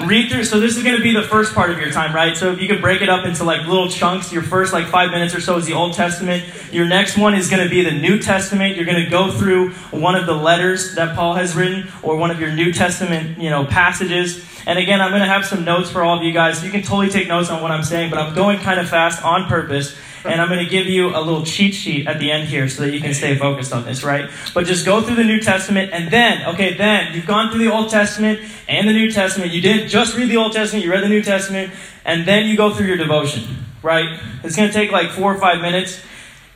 read 0.03 0.29
through 0.29 0.43
so 0.43 0.59
this 0.59 0.75
is 0.75 0.83
going 0.83 0.95
to 0.95 1.01
be 1.01 1.13
the 1.13 1.21
first 1.21 1.53
part 1.53 1.69
of 1.69 1.79
your 1.79 1.89
time 1.89 2.13
right? 2.13 2.35
So 2.35 2.51
if 2.51 2.61
you 2.61 2.67
can 2.67 2.81
break 2.81 3.01
it 3.01 3.07
up 3.07 3.25
into 3.25 3.43
like 3.43 3.65
little 3.65 3.87
chunks 3.87 4.31
your 4.31 4.43
first 4.43 4.73
like 4.73 4.87
five 4.87 5.11
minutes 5.11 5.33
or 5.33 5.39
so 5.39 5.57
is 5.57 5.65
the 5.65 5.73
old 5.73 5.93
testament. 5.93 6.43
Your 6.73 6.85
next 6.85 7.17
one 7.17 7.33
is 7.33 7.49
going 7.49 7.63
to 7.63 7.69
be 7.69 7.81
the 7.81 7.91
new 7.91 8.19
testament. 8.19 8.75
You're 8.75 8.85
going 8.85 9.03
to 9.03 9.09
go 9.09 9.31
through 9.31 9.71
one 9.91 10.15
of 10.15 10.25
the 10.25 10.33
letters 10.33 10.95
that 10.95 11.15
paul 11.15 11.33
has 11.33 11.55
written 11.55 11.89
or 12.03 12.17
one 12.17 12.29
of 12.29 12.39
your 12.39 12.51
new 12.51 12.73
testament 12.73 13.39
you 13.39 13.49
know 13.49 13.65
passages. 13.65 14.45
And 14.67 14.77
again 14.77 14.99
i'm 14.99 15.11
going 15.11 15.21
to 15.21 15.27
have 15.27 15.45
some 15.45 15.63
notes 15.63 15.89
for 15.89 16.03
all 16.03 16.17
of 16.17 16.23
you 16.23 16.33
guys. 16.33 16.63
You 16.63 16.71
can 16.71 16.81
totally 16.81 17.09
take 17.09 17.27
notes 17.27 17.49
on 17.49 17.61
what 17.61 17.71
i'm 17.71 17.83
saying 17.83 18.09
but 18.09 18.19
i'm 18.19 18.35
going 18.35 18.59
kind 18.59 18.79
of 18.79 18.89
fast 18.89 19.23
on 19.23 19.47
purpose 19.47 19.97
and 20.25 20.41
I'm 20.41 20.47
going 20.47 20.63
to 20.63 20.69
give 20.69 20.87
you 20.87 21.09
a 21.15 21.21
little 21.21 21.43
cheat 21.43 21.73
sheet 21.73 22.07
at 22.07 22.19
the 22.19 22.31
end 22.31 22.47
here 22.47 22.67
so 22.67 22.83
that 22.83 22.91
you 22.91 22.99
can 22.99 23.13
stay 23.13 23.37
focused 23.37 23.71
on 23.73 23.85
this, 23.85 24.03
right? 24.03 24.29
But 24.53 24.65
just 24.65 24.85
go 24.85 25.01
through 25.01 25.15
the 25.15 25.23
New 25.23 25.39
Testament 25.39 25.91
and 25.93 26.11
then, 26.11 26.47
okay, 26.47 26.73
then 26.73 27.13
you've 27.13 27.27
gone 27.27 27.51
through 27.51 27.63
the 27.63 27.71
Old 27.71 27.89
Testament 27.89 28.39
and 28.67 28.87
the 28.87 28.93
New 28.93 29.11
Testament. 29.11 29.51
You 29.51 29.61
didn't 29.61 29.89
just 29.89 30.17
read 30.17 30.29
the 30.29 30.37
Old 30.37 30.53
Testament, 30.53 30.83
you 30.83 30.91
read 30.91 31.03
the 31.03 31.09
New 31.09 31.21
Testament, 31.21 31.73
and 32.03 32.27
then 32.27 32.47
you 32.47 32.57
go 32.57 32.73
through 32.73 32.87
your 32.87 32.97
devotion, 32.97 33.43
right? 33.83 34.19
It's 34.43 34.55
going 34.55 34.69
to 34.69 34.73
take 34.73 34.91
like 34.91 35.11
four 35.11 35.33
or 35.33 35.39
five 35.39 35.61
minutes. 35.61 36.01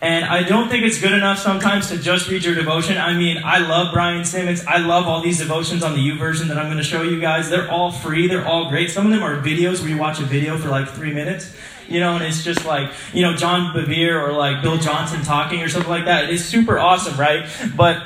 And 0.02 0.24
I 0.24 0.44
don't 0.44 0.70
think 0.70 0.86
it's 0.86 1.02
good 1.02 1.12
enough 1.12 1.40
sometimes 1.40 1.90
to 1.90 1.98
just 1.98 2.30
read 2.30 2.46
your 2.46 2.56
devotion. 2.56 2.98
I 2.98 3.18
mean, 3.18 3.42
I 3.44 3.58
love 3.60 3.94
Brian 3.94 4.24
Simmons. 4.24 4.66
I 4.66 4.78
love 4.78 5.08
all 5.08 5.22
these 5.22 5.40
devotions 5.40 5.84
on 5.84 5.94
the 5.94 6.00
YouVersion 6.00 6.48
that 6.48 6.58
I'm 6.58 6.68
going 6.68 6.78
to 6.78 6.84
show 6.84 7.02
you 7.02 7.20
guys. 7.20 7.50
They're 7.50 7.70
all 7.70 7.92
free. 7.92 8.28
They're 8.28 8.48
all 8.48 8.70
great. 8.70 8.92
Some 8.92 9.06
of 9.06 9.12
them 9.12 9.22
are 9.22 9.42
videos 9.42 9.82
where 9.82 9.90
you 9.90 9.98
watch 9.98 10.22
a 10.22 10.24
video 10.24 10.58
for 10.58 10.70
like 10.70 10.88
three 10.88 11.14
minutes 11.14 11.54
you 11.90 12.00
know, 12.00 12.16
and 12.16 12.24
it's 12.24 12.44
just 12.44 12.66
like, 12.66 12.92
you 13.14 13.22
know, 13.22 13.36
John 13.36 13.76
Bevere 13.76 14.22
or 14.22 14.34
like 14.34 14.62
Bill 14.62 14.78
Johnson 14.78 15.24
talking 15.24 15.62
or 15.62 15.70
something 15.70 15.90
like 15.90 16.06
that. 16.06 16.30
It's 16.30 16.44
super 16.44 16.78
awesome, 16.78 17.20
right? 17.20 17.50
But 17.76 18.04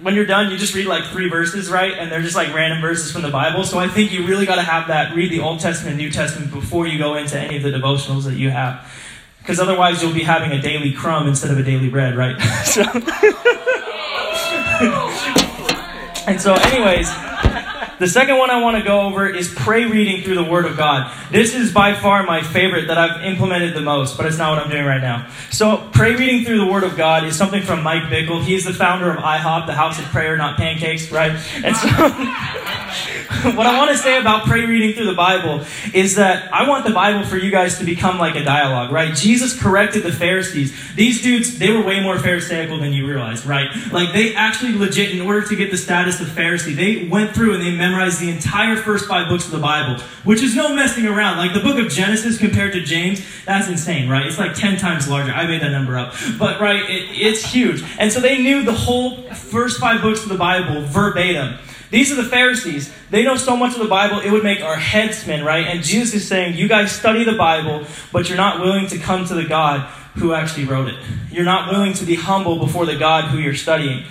when 0.00 0.14
you're 0.14 0.26
done, 0.26 0.50
you 0.50 0.56
just 0.56 0.74
read 0.74 0.86
like 0.86 1.04
three 1.04 1.28
verses, 1.28 1.70
right? 1.70 1.92
And 1.92 2.10
they're 2.10 2.22
just 2.22 2.36
like 2.36 2.54
random 2.54 2.80
verses 2.80 3.12
from 3.12 3.22
the 3.22 3.30
Bible. 3.30 3.64
So 3.64 3.78
I 3.78 3.88
think 3.88 4.12
you 4.12 4.26
really 4.26 4.46
got 4.46 4.56
to 4.56 4.62
have 4.62 4.88
that, 4.88 5.14
read 5.14 5.30
the 5.30 5.40
Old 5.40 5.60
Testament, 5.60 5.96
New 5.96 6.10
Testament 6.10 6.52
before 6.52 6.86
you 6.86 6.98
go 6.98 7.14
into 7.14 7.38
any 7.38 7.56
of 7.56 7.62
the 7.62 7.70
devotionals 7.70 8.24
that 8.24 8.34
you 8.34 8.50
have. 8.50 8.90
Because 9.38 9.60
otherwise, 9.60 10.02
you'll 10.02 10.14
be 10.14 10.22
having 10.22 10.52
a 10.52 10.60
daily 10.60 10.92
crumb 10.92 11.28
instead 11.28 11.50
of 11.50 11.58
a 11.58 11.62
daily 11.62 11.90
bread, 11.90 12.16
right? 12.16 12.40
so, 12.64 12.82
and 16.26 16.40
so, 16.40 16.54
anyways, 16.54 17.10
the 17.98 18.08
second 18.08 18.38
one 18.38 18.50
I 18.50 18.60
want 18.60 18.76
to 18.76 18.82
go 18.82 19.02
over 19.02 19.28
is 19.28 19.52
pray 19.54 19.84
reading 19.84 20.22
through 20.22 20.34
the 20.36 20.44
Word 20.44 20.64
of 20.64 20.76
God. 20.76 21.12
This 21.30 21.54
is 21.54 21.72
by 21.72 21.94
far 21.94 22.24
my 22.24 22.42
favorite 22.42 22.88
that 22.88 22.98
I've 22.98 23.22
implemented 23.22 23.74
the 23.74 23.80
most, 23.80 24.16
but 24.16 24.26
it's 24.26 24.38
not 24.38 24.56
what 24.56 24.64
I'm 24.64 24.70
doing 24.70 24.84
right 24.84 25.00
now. 25.00 25.28
So, 25.50 25.88
pray 25.92 26.14
reading 26.14 26.44
through 26.44 26.58
the 26.58 26.66
Word 26.66 26.84
of 26.84 26.96
God 26.96 27.24
is 27.24 27.36
something 27.36 27.62
from 27.62 27.82
Mike 27.82 28.04
Bickle. 28.04 28.42
He's 28.42 28.64
the 28.64 28.72
founder 28.72 29.10
of 29.10 29.18
IHOP, 29.18 29.66
the 29.66 29.74
House 29.74 29.98
of 29.98 30.04
Prayer, 30.06 30.36
not 30.36 30.56
pancakes, 30.56 31.10
right? 31.10 31.32
And 31.62 31.76
so, 31.76 31.88
what 33.56 33.66
I 33.66 33.78
want 33.78 33.90
to 33.90 33.98
say 33.98 34.20
about 34.20 34.46
pray 34.46 34.64
reading 34.64 34.94
through 34.94 35.06
the 35.06 35.14
Bible 35.14 35.64
is 35.92 36.16
that 36.16 36.52
I 36.52 36.68
want 36.68 36.84
the 36.84 36.92
Bible 36.92 37.24
for 37.24 37.36
you 37.36 37.50
guys 37.50 37.78
to 37.78 37.84
become 37.84 38.18
like 38.18 38.36
a 38.36 38.44
dialogue, 38.44 38.90
right? 38.92 39.14
Jesus 39.14 39.58
corrected 39.58 40.02
the 40.02 40.12
Pharisees. 40.12 40.74
These 40.94 41.22
dudes, 41.22 41.58
they 41.58 41.70
were 41.70 41.82
way 41.82 42.00
more 42.00 42.18
Pharisaical 42.18 42.78
than 42.78 42.92
you 42.92 43.06
realize, 43.06 43.46
right? 43.46 43.68
Like, 43.92 44.12
they 44.12 44.34
actually 44.34 44.74
legit, 44.74 45.12
in 45.12 45.20
order 45.20 45.46
to 45.46 45.56
get 45.56 45.70
the 45.70 45.76
status 45.76 46.20
of 46.20 46.28
Pharisee, 46.28 46.74
they 46.74 47.08
went 47.08 47.34
through 47.34 47.54
and 47.54 47.62
they 47.62 47.70
memorized 47.88 48.20
the 48.20 48.30
entire 48.30 48.76
first 48.76 49.06
five 49.06 49.28
books 49.28 49.44
of 49.44 49.50
the 49.50 49.58
Bible, 49.58 50.02
which 50.24 50.42
is 50.42 50.56
no 50.56 50.74
messing 50.74 51.06
around. 51.06 51.36
Like, 51.38 51.52
the 51.52 51.60
book 51.60 51.78
of 51.78 51.90
Genesis 51.90 52.38
compared 52.38 52.72
to 52.72 52.80
James, 52.80 53.24
that's 53.44 53.68
insane, 53.68 54.08
right? 54.08 54.26
It's 54.26 54.38
like 54.38 54.54
10 54.54 54.78
times 54.78 55.08
larger. 55.08 55.32
I 55.32 55.46
made 55.46 55.62
that 55.62 55.70
number 55.70 55.98
up. 55.98 56.14
But, 56.38 56.60
right, 56.60 56.88
it, 56.88 57.08
it's 57.10 57.44
huge. 57.44 57.84
And 57.98 58.12
so 58.12 58.20
they 58.20 58.42
knew 58.42 58.62
the 58.62 58.72
whole 58.72 59.22
first 59.32 59.78
five 59.78 60.00
books 60.00 60.22
of 60.22 60.28
the 60.28 60.38
Bible 60.38 60.82
verbatim. 60.82 61.58
These 61.90 62.10
are 62.10 62.16
the 62.16 62.24
Pharisees. 62.24 62.92
They 63.10 63.22
know 63.22 63.36
so 63.36 63.56
much 63.56 63.74
of 63.74 63.78
the 63.78 63.88
Bible, 63.88 64.20
it 64.20 64.30
would 64.30 64.42
make 64.42 64.62
our 64.62 64.76
heads 64.76 65.18
spin, 65.18 65.44
right? 65.44 65.66
And 65.66 65.84
Jesus 65.84 66.14
is 66.14 66.26
saying, 66.26 66.56
You 66.56 66.68
guys 66.68 66.90
study 66.90 67.22
the 67.22 67.34
Bible, 67.36 67.86
but 68.12 68.28
you're 68.28 68.38
not 68.38 68.60
willing 68.60 68.88
to 68.88 68.98
come 68.98 69.24
to 69.26 69.34
the 69.34 69.44
God 69.44 69.88
who 70.16 70.32
actually 70.32 70.64
wrote 70.64 70.88
it. 70.88 70.96
You're 71.30 71.44
not 71.44 71.70
willing 71.70 71.92
to 71.94 72.04
be 72.04 72.14
humble 72.14 72.58
before 72.58 72.86
the 72.86 72.96
God 72.96 73.24
who 73.30 73.38
you're 73.38 73.54
studying. 73.54 74.04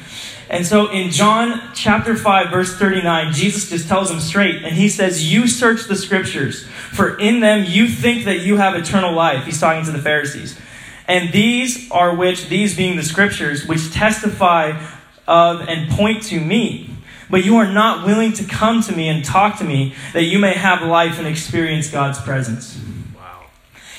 And 0.50 0.66
so 0.66 0.90
in 0.92 1.12
John 1.12 1.72
chapter 1.74 2.16
5, 2.16 2.52
verse 2.52 2.76
39, 2.78 3.34
Jesus 3.34 3.70
just 3.70 3.88
tells 3.88 4.10
them 4.10 4.20
straight, 4.20 4.64
and 4.64 4.76
he 4.76 4.90
says, 4.90 5.32
You 5.32 5.48
search 5.48 5.86
the 5.88 5.96
scriptures, 5.96 6.66
for 6.66 7.18
in 7.18 7.40
them 7.40 7.66
you 7.66 7.88
think 7.88 8.26
that 8.26 8.42
you 8.42 8.58
have 8.58 8.76
eternal 8.76 9.14
life. 9.14 9.46
He's 9.46 9.60
talking 9.60 9.86
to 9.86 9.92
the 9.92 10.02
Pharisees. 10.02 10.60
And 11.08 11.34
these 11.34 11.90
are 11.92 12.16
which, 12.16 12.48
these 12.48 12.78
being 12.78 12.96
the 12.96 13.04
scriptures, 13.04 13.66
which 13.66 13.92
testify 13.92 14.82
of 15.28 15.62
and 15.62 15.90
point 15.92 16.24
to 16.24 16.40
me. 16.40 16.90
But 17.30 17.46
you 17.46 17.58
are 17.58 17.72
not 17.72 18.06
willing 18.06 18.34
to 18.34 18.44
come 18.44 18.82
to 18.84 18.96
me 18.96 19.10
and 19.10 19.24
talk 19.24 19.58
to 19.60 19.64
me 19.64 19.96
that 20.14 20.24
you 20.24 20.40
may 20.40 20.54
have 20.54 20.82
life 20.84 21.18
and 21.18 21.28
experience 21.28 21.90
God's 21.90 22.22
presence. 22.22 22.80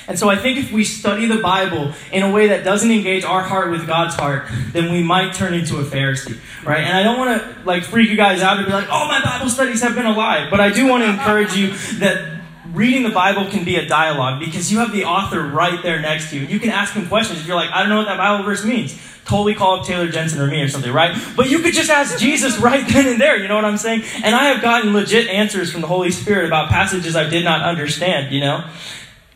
And 0.07 0.19
so 0.19 0.29
I 0.29 0.35
think 0.35 0.59
if 0.59 0.71
we 0.71 0.83
study 0.83 1.25
the 1.25 1.37
Bible 1.37 1.93
in 2.11 2.23
a 2.23 2.31
way 2.31 2.47
that 2.47 2.63
doesn't 2.63 2.91
engage 2.91 3.23
our 3.23 3.41
heart 3.41 3.71
with 3.71 3.87
God's 3.87 4.15
heart, 4.15 4.45
then 4.71 4.91
we 4.91 5.01
might 5.01 5.33
turn 5.33 5.53
into 5.53 5.77
a 5.77 5.83
Pharisee, 5.83 6.37
right? 6.63 6.83
And 6.83 6.95
I 6.95 7.03
don't 7.03 7.17
want 7.17 7.41
to 7.41 7.57
like 7.65 7.83
freak 7.83 8.09
you 8.09 8.15
guys 8.15 8.41
out 8.41 8.57
and 8.57 8.65
be 8.65 8.71
like, 8.71 8.87
"Oh, 8.91 9.07
my 9.07 9.21
Bible 9.23 9.49
studies 9.49 9.81
have 9.81 9.95
been 9.95 10.05
alive," 10.05 10.49
but 10.51 10.59
I 10.59 10.71
do 10.71 10.87
want 10.87 11.03
to 11.03 11.09
encourage 11.09 11.55
you 11.55 11.71
that 11.99 12.35
reading 12.75 13.03
the 13.03 13.09
Bible 13.09 13.49
can 13.49 13.63
be 13.63 13.77
a 13.77 13.87
dialogue 13.87 14.39
because 14.39 14.71
you 14.71 14.79
have 14.79 14.91
the 14.91 15.05
author 15.05 15.41
right 15.41 15.81
there 15.81 15.99
next 16.01 16.29
to 16.29 16.35
you. 16.35 16.41
And 16.41 16.51
you 16.51 16.59
can 16.59 16.69
ask 16.69 16.93
him 16.93 17.07
questions. 17.07 17.39
If 17.39 17.47
you're 17.47 17.55
like, 17.55 17.71
I 17.71 17.79
don't 17.79 17.89
know 17.89 17.97
what 17.97 18.07
that 18.07 18.17
Bible 18.17 18.43
verse 18.43 18.65
means, 18.65 18.99
totally 19.25 19.55
call 19.55 19.79
up 19.79 19.85
Taylor 19.85 20.09
Jensen 20.09 20.39
or 20.39 20.47
me 20.47 20.61
or 20.61 20.67
something, 20.67 20.91
right? 20.91 21.17
But 21.35 21.49
you 21.49 21.59
could 21.59 21.73
just 21.73 21.89
ask 21.89 22.19
Jesus 22.19 22.57
right 22.59 22.85
then 22.87 23.07
and 23.07 23.19
there, 23.19 23.37
you 23.37 23.47
know 23.47 23.55
what 23.55 23.65
I'm 23.65 23.77
saying? 23.77 24.03
And 24.23 24.35
I 24.35 24.45
have 24.45 24.61
gotten 24.61 24.93
legit 24.93 25.27
answers 25.27 25.71
from 25.71 25.81
the 25.81 25.87
Holy 25.87 26.11
Spirit 26.11 26.45
about 26.45 26.69
passages 26.69 27.15
I 27.15 27.29
did 27.29 27.43
not 27.43 27.61
understand, 27.61 28.33
you 28.33 28.41
know? 28.41 28.69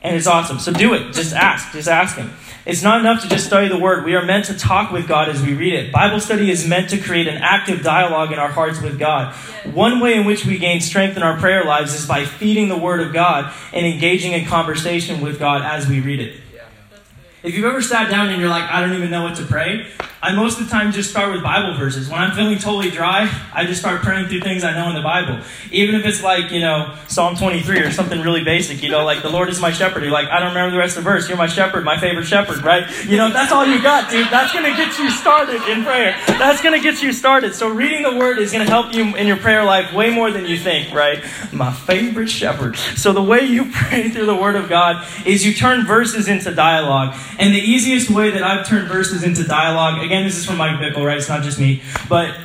And 0.01 0.15
it's 0.15 0.27
awesome. 0.27 0.59
So 0.59 0.71
do 0.71 0.93
it. 0.93 1.13
Just 1.13 1.33
ask. 1.33 1.73
Just 1.73 1.89
ask 1.89 2.15
Him. 2.15 2.31
It's 2.65 2.83
not 2.83 3.01
enough 3.01 3.21
to 3.23 3.29
just 3.29 3.45
study 3.45 3.67
the 3.67 3.77
Word. 3.77 4.05
We 4.05 4.15
are 4.15 4.23
meant 4.23 4.45
to 4.45 4.57
talk 4.57 4.91
with 4.91 5.07
God 5.07 5.27
as 5.27 5.41
we 5.41 5.53
read 5.53 5.73
it. 5.73 5.91
Bible 5.91 6.19
study 6.19 6.49
is 6.51 6.67
meant 6.67 6.91
to 6.91 6.97
create 6.97 7.27
an 7.27 7.37
active 7.37 7.83
dialogue 7.83 8.31
in 8.31 8.39
our 8.39 8.47
hearts 8.47 8.81
with 8.81 8.97
God. 8.97 9.33
One 9.73 9.99
way 9.99 10.15
in 10.15 10.25
which 10.25 10.45
we 10.45 10.57
gain 10.57 10.79
strength 10.79 11.17
in 11.17 11.23
our 11.23 11.37
prayer 11.37 11.65
lives 11.65 11.93
is 11.93 12.05
by 12.05 12.25
feeding 12.25 12.69
the 12.69 12.77
Word 12.77 13.01
of 13.01 13.11
God 13.11 13.53
and 13.73 13.85
engaging 13.85 14.33
in 14.33 14.45
conversation 14.45 15.19
with 15.21 15.37
God 15.37 15.63
as 15.63 15.87
we 15.87 15.99
read 15.99 16.21
it. 16.21 16.39
If 17.41 17.55
you've 17.55 17.65
ever 17.65 17.81
sat 17.81 18.09
down 18.09 18.29
and 18.29 18.39
you're 18.39 18.49
like, 18.49 18.69
I 18.69 18.81
don't 18.81 18.93
even 18.93 19.09
know 19.09 19.23
what 19.23 19.37
to 19.37 19.45
pray, 19.45 19.87
I 20.21 20.35
most 20.35 20.59
of 20.59 20.65
the 20.65 20.69
time 20.69 20.91
just 20.91 21.09
start 21.09 21.31
with 21.31 21.41
Bible 21.41 21.77
verses. 21.77 22.09
When 22.09 22.19
I'm 22.19 22.35
feeling 22.35 22.57
totally 22.57 22.91
dry, 22.91 23.31
I 23.53 23.65
just 23.65 23.79
start 23.79 24.01
praying 24.01 24.27
through 24.27 24.41
things 24.41 24.65
I 24.65 24.73
know 24.73 24.89
in 24.89 24.95
the 24.95 25.01
Bible. 25.01 25.39
Even 25.71 25.95
if 25.95 26.05
it's 26.05 26.21
like, 26.21 26.51
you 26.51 26.59
know, 26.59 26.93
Psalm 27.07 27.37
23 27.37 27.79
or 27.79 27.91
something 27.91 28.19
really 28.19 28.43
basic, 28.43 28.83
you 28.83 28.89
know, 28.89 29.05
like, 29.05 29.21
the 29.21 29.29
Lord 29.29 29.47
is 29.47 29.61
my 29.61 29.71
shepherd. 29.71 30.03
You're 30.03 30.11
like, 30.11 30.27
I 30.27 30.39
don't 30.39 30.49
remember 30.49 30.71
the 30.71 30.77
rest 30.77 30.97
of 30.97 31.05
the 31.05 31.09
verse. 31.09 31.29
You're 31.29 31.37
my 31.37 31.47
shepherd, 31.47 31.85
my 31.85 31.97
favorite 31.97 32.25
shepherd, 32.25 32.65
right? 32.65 32.83
You 33.05 33.15
know, 33.15 33.31
that's 33.31 33.53
all 33.53 33.65
you 33.65 33.81
got, 33.81 34.11
dude. 34.11 34.27
That's 34.27 34.51
going 34.51 34.65
to 34.65 34.75
get 34.75 34.99
you 34.99 35.09
started 35.09 35.61
in 35.71 35.85
prayer. 35.85 36.19
That's 36.27 36.61
going 36.61 36.77
to 36.77 36.83
get 36.83 37.01
you 37.01 37.13
started. 37.13 37.55
So 37.55 37.69
reading 37.69 38.03
the 38.03 38.17
Word 38.17 38.39
is 38.39 38.51
going 38.51 38.65
to 38.65 38.69
help 38.69 38.93
you 38.93 39.15
in 39.15 39.25
your 39.25 39.37
prayer 39.37 39.63
life 39.63 39.93
way 39.93 40.09
more 40.09 40.31
than 40.31 40.45
you 40.45 40.57
think, 40.57 40.93
right? 40.93 41.23
My 41.53 41.71
favorite 41.71 42.29
shepherd. 42.29 42.75
So 42.75 43.13
the 43.13 43.23
way 43.23 43.45
you 43.45 43.71
pray 43.71 44.09
through 44.09 44.25
the 44.25 44.35
Word 44.35 44.57
of 44.57 44.67
God 44.67 45.07
is 45.25 45.45
you 45.45 45.53
turn 45.53 45.85
verses 45.85 46.27
into 46.27 46.53
dialogue. 46.53 47.15
And 47.37 47.53
the 47.53 47.61
easiest 47.61 48.09
way 48.09 48.31
that 48.31 48.43
I've 48.43 48.67
turned 48.67 48.89
verses 48.89 49.23
into 49.23 49.45
dialogue, 49.45 50.08
again, 50.09 50.23
this 50.23 50.37
is 50.37 50.45
from 50.45 50.57
Mike 50.57 50.79
Bickle, 50.79 51.05
right? 51.05 51.19
It's 51.19 51.29
not 51.29 51.43
just 51.43 51.59
me. 51.59 51.83
But 52.09 52.35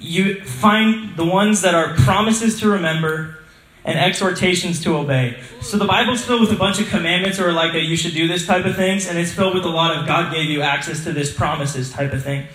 you 0.00 0.44
find 0.44 1.16
the 1.16 1.24
ones 1.24 1.60
that 1.60 1.72
are 1.72 1.94
promises 1.94 2.58
to 2.58 2.68
remember 2.68 3.38
and 3.84 3.96
exhortations 3.96 4.82
to 4.82 4.96
obey. 4.96 5.40
So 5.60 5.76
the 5.76 5.84
Bible's 5.84 6.24
filled 6.24 6.40
with 6.40 6.50
a 6.50 6.56
bunch 6.56 6.80
of 6.80 6.88
commandments 6.88 7.38
or 7.38 7.52
like 7.52 7.74
a 7.74 7.80
you 7.80 7.96
should 7.96 8.14
do 8.14 8.26
this 8.26 8.44
type 8.44 8.64
of 8.64 8.74
things, 8.74 9.06
and 9.06 9.16
it's 9.18 9.32
filled 9.32 9.54
with 9.54 9.64
a 9.64 9.68
lot 9.68 9.96
of 9.96 10.04
God 10.04 10.32
gave 10.32 10.50
you 10.50 10.62
access 10.62 11.04
to 11.04 11.12
this 11.12 11.32
promises 11.32 11.92
type 11.92 12.12
of 12.12 12.24
thing. 12.24 12.48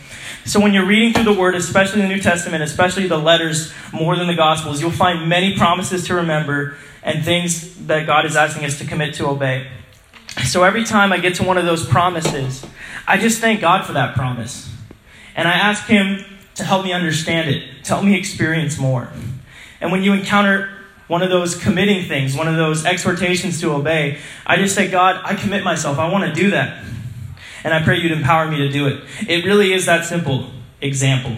So 0.43 0.59
when 0.59 0.74
you're 0.74 0.86
reading 0.86 1.13
through 1.13 1.33
the 1.33 1.39
Word, 1.39 1.55
especially 1.55 2.01
the 2.01 2.09
New 2.09 2.19
Testament, 2.19 2.62
especially 2.62 3.07
the 3.07 3.17
letters 3.17 3.71
more 3.93 4.17
than 4.17 4.27
the 4.27 4.36
Gospels, 4.36 4.81
you'll 4.81 4.91
find 4.91 5.29
many 5.29 5.55
promises 5.55 6.05
to 6.07 6.15
remember 6.15 6.75
and 7.03 7.24
things 7.24 7.88
that 7.88 8.05
God 8.05 8.25
is 8.25 8.36
asking 8.36 8.65
us 8.65 8.77
to 8.79 8.86
commit 8.86 9.13
to 9.15 9.27
obey. 9.27 9.67
So 10.46 10.63
every 10.63 10.84
time 10.84 11.12
I 11.12 11.17
get 11.17 11.36
to 11.36 11.44
one 11.44 11.58
of 11.58 11.65
those 11.65 11.86
promises, 11.86 12.65
I 13.08 13.17
just 13.17 13.39
thank 13.39 13.62
God 13.62 13.86
for 13.86 13.94
that 13.94 14.15
promise. 14.15 14.72
And 15.36 15.48
I 15.48 15.53
ask 15.53 15.86
Him 15.86 16.24
to 16.56 16.63
help 16.63 16.84
me 16.84 16.94
understand 16.94 17.50
it, 17.50 17.84
to 17.86 17.94
help 17.94 18.03
me 18.03 18.17
experience 18.17 18.77
more. 18.77 19.10
And 19.79 19.91
when 19.91 20.03
you 20.03 20.13
encounter 20.13 20.70
one 21.08 21.22
of 21.22 21.29
those 21.29 21.56
committing 21.56 22.08
things, 22.08 22.36
one 22.36 22.48
of 22.48 22.56
those 22.56 22.86
exhortations 22.86 23.62
to 23.62 23.72
obey, 23.72 24.20
I 24.46 24.58
just 24.58 24.75
say, 24.75 24.89
God, 24.89 25.22
I 25.24 25.36
commit 25.36 25.63
myself. 25.63 25.98
I 25.98 26.12
want 26.12 26.25
to 26.25 26.34
do 26.34 26.51
that. 26.51 26.84
And 27.63 27.74
I 27.74 27.84
pray 27.84 28.00
you'd 28.00 28.12
empower 28.12 28.50
me 28.50 28.58
to 28.58 28.70
do 28.70 28.88
it. 28.88 29.03
It 29.27 29.46
really 29.46 29.74
is 29.74 29.86
that 29.86 30.06
simple. 30.06 30.51
Example 30.79 31.36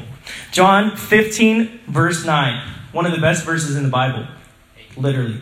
John 0.51 0.97
15, 0.97 1.81
verse 1.87 2.25
9. 2.25 2.73
One 2.91 3.05
of 3.05 3.11
the 3.11 3.19
best 3.19 3.45
verses 3.45 3.75
in 3.75 3.83
the 3.83 3.89
Bible. 3.89 4.27
Literally. 4.97 5.41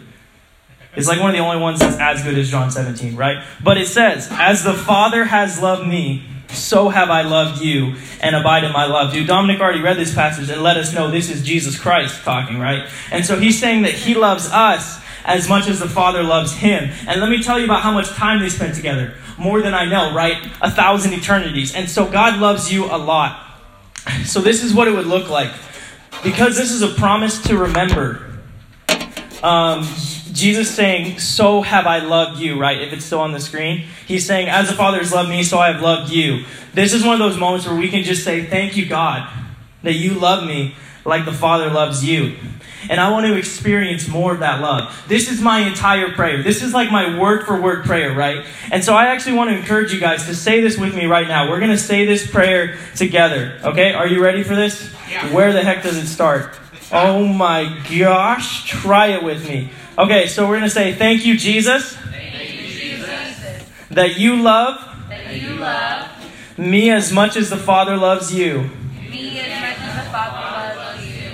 It's 0.98 1.08
like 1.08 1.20
one 1.20 1.30
of 1.30 1.36
the 1.36 1.44
only 1.44 1.62
ones 1.62 1.80
that's 1.80 1.98
as 2.00 2.24
good 2.24 2.36
as 2.39 2.50
John 2.50 2.72
17, 2.72 3.16
right? 3.16 3.46
But 3.63 3.77
it 3.77 3.88
says, 3.88 4.27
As 4.32 4.63
the 4.63 4.74
Father 4.74 5.25
has 5.25 5.62
loved 5.62 5.88
me, 5.88 6.25
so 6.50 6.89
have 6.89 7.12
I 7.12 7.22
loved 7.22 7.62
you, 7.62 7.96
and 8.20 8.36
abide 8.36 8.63
in 8.63 8.72
my 8.72 8.86
love. 8.86 9.13
Dude, 9.13 9.27
Dominic 9.27 9.62
already 9.62 9.82
read 9.82 9.98
this 9.98 10.16
passage 10.16 10.50
and 10.50 10.63
let 10.63 10.75
us 10.75 10.96
know 10.96 11.12
this 11.12 11.30
is 11.30 11.44
Jesus 11.44 11.80
Christ 11.80 12.24
talking, 12.24 12.58
right? 12.58 12.89
And 13.12 13.24
so 13.24 13.38
he's 13.38 13.60
saying 13.60 13.84
that 13.84 13.94
he 13.94 14.16
loves 14.16 14.50
us 14.51 15.00
as 15.24 15.48
much 15.48 15.68
as 15.68 15.80
the 15.80 15.88
Father 15.88 16.24
loves 16.24 16.54
him. 16.54 16.89
And 17.08 17.22
let 17.22 17.30
me 17.30 17.44
tell 17.44 17.60
you 17.60 17.66
about 17.66 17.84
how 17.84 17.92
much 17.92 18.08
time 18.08 18.39
they 18.39 18.50
spent 18.50 18.74
together. 18.74 19.13
More 19.38 19.62
than 19.62 19.75
I 19.75 19.86
know, 19.86 20.16
right? 20.16 20.44
A 20.62 20.72
thousand 20.72 21.13
eternities. 21.13 21.75
And 21.75 21.88
so 21.88 22.10
God 22.10 22.39
loves 22.39 22.74
you 22.74 22.86
a 22.86 22.98
lot. 22.98 23.44
So 24.25 24.42
this 24.42 24.63
is 24.63 24.74
what 24.74 24.88
it 24.88 24.96
would 24.96 25.06
look 25.06 25.30
like. 25.30 25.54
Because 26.24 26.58
this 26.58 26.72
is 26.72 26.82
a 26.82 26.88
promise 26.88 27.44
to 27.44 27.56
remember. 27.56 28.39
Um, 29.44 29.84
Jesus 30.38 30.74
saying, 30.74 31.20
So 31.20 31.62
have 31.62 31.88
I 31.88 32.00
loved 32.00 32.39
you, 32.39 32.60
right? 32.60 32.79
If 32.82 32.94
it's 32.94 33.03
still 33.06 33.22
on 33.22 33.34
the 33.34 33.39
screen. 33.39 33.88
He's 34.06 34.25
saying, 34.25 34.48
As 34.48 34.70
the 34.70 34.75
Father 34.75 35.00
has 35.00 35.12
loved 35.12 35.29
me, 35.29 35.44
so 35.44 35.58
I 35.58 35.72
have 35.72 35.82
loved 35.82 36.12
you. 36.12 36.46
This 36.74 36.94
is 36.94 37.03
one 37.03 37.13
of 37.13 37.20
those 37.20 37.39
moments 37.39 37.67
where 37.67 37.75
we 37.75 37.89
can 37.89 38.03
just 38.03 38.24
say, 38.24 38.46
Thank 38.46 38.77
you, 38.77 38.86
God, 38.86 39.27
that 39.84 39.94
you 39.94 40.13
love 40.13 40.46
me 40.46 40.75
like 41.03 41.25
the 41.25 41.34
Father 41.34 41.70
loves 41.70 42.06
you. 42.06 42.36
And 42.89 43.01
I 43.01 43.10
want 43.12 43.25
to 43.25 43.36
experience 43.36 44.08
more 44.08 44.34
of 44.34 44.39
that 44.39 44.62
love. 44.62 45.03
This 45.08 45.29
is 45.29 45.41
my 45.41 45.62
entire 45.62 46.12
prayer. 46.12 46.44
This 46.44 46.62
is 46.62 46.74
like 46.74 46.91
my 46.91 47.20
word 47.20 47.46
for 47.46 47.60
word 47.60 47.86
prayer, 47.86 48.13
right? 48.13 48.46
And 48.72 48.84
so 48.84 48.94
I 48.94 49.08
actually 49.08 49.36
want 49.36 49.50
to 49.50 49.58
encourage 49.58 49.91
you 49.91 50.00
guys 50.00 50.25
to 50.27 50.36
say 50.36 50.62
this 50.62 50.77
with 50.77 50.96
me 50.96 51.06
right 51.06 51.27
now. 51.27 51.50
We're 51.50 51.60
going 51.60 51.72
to 51.72 51.77
say 51.77 52.06
this 52.06 52.29
prayer 52.29 52.77
together. 52.96 53.60
Okay? 53.63 53.94
Are 53.94 54.08
you 54.08 54.24
ready 54.24 54.44
for 54.44 54.56
this? 54.56 54.94
Yeah. 55.10 55.34
Where 55.34 55.51
the 55.51 55.63
heck 55.63 55.84
does 55.84 55.98
it 55.98 56.08
start? 56.08 56.58
Oh 56.91 57.25
my 57.25 57.82
gosh. 58.00 58.65
Try 58.70 59.08
it 59.08 59.24
with 59.24 59.48
me. 59.48 59.70
Okay, 59.98 60.27
so 60.27 60.44
we're 60.48 60.58
going 60.58 60.70
to 60.70 60.70
say, 60.70 60.94
Thank 60.94 61.25
you, 61.25 61.38
Jesus, 61.38 61.98
that 63.89 64.17
you 64.17 64.36
love 64.41 64.84
that 65.10 65.34
you 65.41 65.56
love 65.56 66.10
me 66.58 66.89
as 66.91 67.12
much 67.12 67.36
as 67.36 67.50
the 67.50 67.58
Father 67.58 67.96
loves 67.98 68.34
you. 68.34 68.70
me 69.10 69.39
as 69.39 69.62
much 69.62 69.77
as 69.79 70.06
the 70.06 70.12
Father 70.12 70.75
loves 70.75 71.06
you. 71.08 71.32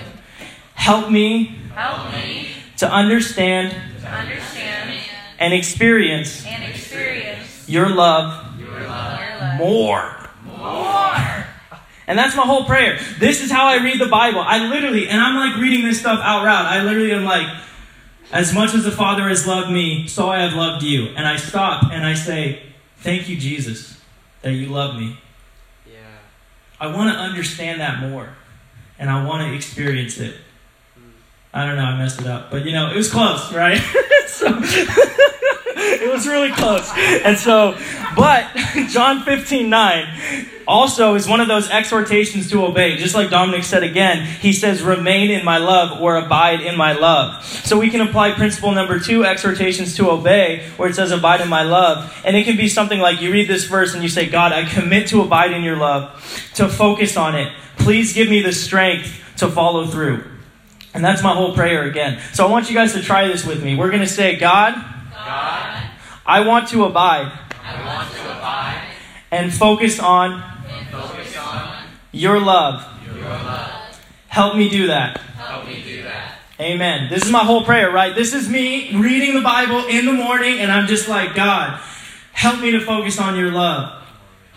Help 0.75 1.11
me 1.11 1.55
Help 1.73 2.13
me 2.13 2.47
to 2.77 2.89
understand 2.89 3.71
to 4.01 4.07
understand 4.07 4.99
and 5.39 5.53
experience 5.53 6.45
and 6.45 6.63
experience 6.63 7.67
your 7.67 7.89
love 7.89 8.59
your 8.59 8.81
love 8.81 9.57
more. 9.57 9.67
more. 10.13 10.22
And 12.07 12.19
that's 12.19 12.35
my 12.35 12.43
whole 12.43 12.65
prayer. 12.65 12.99
This 13.19 13.41
is 13.41 13.49
how 13.49 13.67
I 13.67 13.77
read 13.83 13.99
the 13.99 14.07
Bible. 14.07 14.41
I 14.41 14.67
literally, 14.67 15.07
and 15.07 15.21
I'm 15.21 15.35
like 15.35 15.61
reading 15.61 15.85
this 15.85 15.99
stuff 15.99 16.19
out 16.21 16.43
loud. 16.43 16.65
I 16.65 16.83
literally 16.83 17.13
am 17.13 17.23
like, 17.23 17.47
as 18.31 18.53
much 18.53 18.73
as 18.73 18.83
the 18.83 18.91
Father 18.91 19.29
has 19.29 19.47
loved 19.47 19.71
me, 19.71 20.07
so 20.07 20.29
I 20.29 20.39
have 20.39 20.53
loved 20.53 20.83
you. 20.83 21.07
And 21.15 21.27
I 21.27 21.37
stop 21.37 21.91
and 21.91 22.05
I 22.05 22.15
say, 22.15 22.63
Thank 22.97 23.27
you, 23.27 23.35
Jesus, 23.35 23.99
that 24.43 24.53
you 24.53 24.67
love 24.67 24.95
me. 24.95 25.17
Yeah. 25.85 25.99
I 26.79 26.87
want 26.87 27.13
to 27.13 27.19
understand 27.19 27.81
that 27.81 27.99
more. 27.99 28.29
And 28.97 29.09
I 29.09 29.25
want 29.25 29.45
to 29.45 29.53
experience 29.53 30.17
it. 30.19 30.35
Hmm. 30.95 31.09
I 31.53 31.65
don't 31.65 31.75
know, 31.75 31.83
I 31.83 31.97
messed 31.97 32.21
it 32.21 32.27
up. 32.27 32.49
But 32.49 32.65
you 32.65 32.71
know, 32.71 32.89
it 32.89 32.95
was 32.95 33.11
close, 33.11 33.51
right? 33.53 33.77
so 34.27 34.47
it 35.83 36.11
was 36.11 36.27
really 36.27 36.51
close. 36.51 36.89
And 36.95 37.37
so, 37.37 37.77
but 38.15 38.49
John 38.89 39.23
15 39.23 39.69
9 39.69 40.49
also 40.67 41.15
is 41.15 41.27
one 41.27 41.41
of 41.41 41.47
those 41.47 41.69
exhortations 41.69 42.49
to 42.51 42.63
obey. 42.65 42.97
Just 42.97 43.15
like 43.15 43.29
Dominic 43.29 43.63
said 43.63 43.83
again, 43.83 44.25
he 44.25 44.53
says, 44.53 44.81
remain 44.81 45.31
in 45.31 45.43
my 45.43 45.57
love 45.57 46.01
or 46.01 46.15
abide 46.17 46.61
in 46.61 46.77
my 46.77 46.93
love. 46.93 47.43
So 47.45 47.79
we 47.79 47.89
can 47.89 48.01
apply 48.01 48.33
principle 48.33 48.71
number 48.71 48.99
two, 48.99 49.25
exhortations 49.25 49.95
to 49.97 50.09
obey, 50.09 50.67
where 50.77 50.89
it 50.89 50.95
says 50.95 51.11
abide 51.11 51.41
in 51.41 51.49
my 51.49 51.63
love. 51.63 52.13
And 52.25 52.35
it 52.35 52.45
can 52.45 52.57
be 52.57 52.67
something 52.67 52.99
like 52.99 53.21
you 53.21 53.31
read 53.31 53.47
this 53.47 53.65
verse 53.65 53.93
and 53.93 54.03
you 54.03 54.09
say, 54.09 54.27
God, 54.27 54.51
I 54.51 54.65
commit 54.65 55.07
to 55.09 55.21
abide 55.21 55.51
in 55.51 55.63
your 55.63 55.77
love, 55.77 56.51
to 56.55 56.69
focus 56.69 57.17
on 57.17 57.35
it. 57.35 57.51
Please 57.77 58.13
give 58.13 58.29
me 58.29 58.41
the 58.41 58.53
strength 58.53 59.21
to 59.37 59.49
follow 59.49 59.87
through. 59.87 60.23
And 60.93 61.03
that's 61.03 61.23
my 61.23 61.33
whole 61.33 61.53
prayer 61.55 61.83
again. 61.83 62.21
So 62.33 62.45
I 62.45 62.51
want 62.51 62.69
you 62.69 62.75
guys 62.75 62.93
to 62.93 63.01
try 63.01 63.27
this 63.27 63.45
with 63.45 63.63
me. 63.63 63.75
We're 63.75 63.89
going 63.89 64.01
to 64.01 64.07
say, 64.07 64.37
God, 64.37 64.92
God, 65.25 65.89
I 66.25 66.41
want 66.45 66.67
to 66.69 66.83
abide 66.85 67.31
I 67.63 67.85
want 67.85 68.11
to 68.11 68.21
abide 68.25 68.89
and 69.31 69.53
focus 69.53 69.99
on 69.99 70.43
and 70.67 70.87
focus 70.89 71.37
on 71.37 71.85
your 72.11 72.39
love. 72.39 72.85
your 73.05 73.23
love. 73.23 73.99
Help 74.27 74.57
me 74.57 74.69
do 74.69 74.87
that. 74.87 75.17
Help 75.17 75.65
me 75.65 75.81
do 75.81 76.03
that. 76.03 76.39
Amen. 76.59 77.09
This 77.09 77.23
is 77.23 77.31
my 77.31 77.43
whole 77.43 77.63
prayer, 77.63 77.89
right? 77.89 78.13
This 78.13 78.33
is 78.33 78.49
me 78.49 78.95
reading 78.95 79.33
the 79.33 79.41
Bible 79.41 79.87
in 79.87 80.05
the 80.05 80.13
morning, 80.13 80.59
and 80.59 80.71
I'm 80.71 80.87
just 80.87 81.07
like, 81.07 81.35
God, 81.35 81.79
help 82.33 82.59
me 82.59 82.71
to 82.71 82.81
focus 82.81 83.19
on 83.19 83.37
your 83.37 83.51
love. 83.51 84.03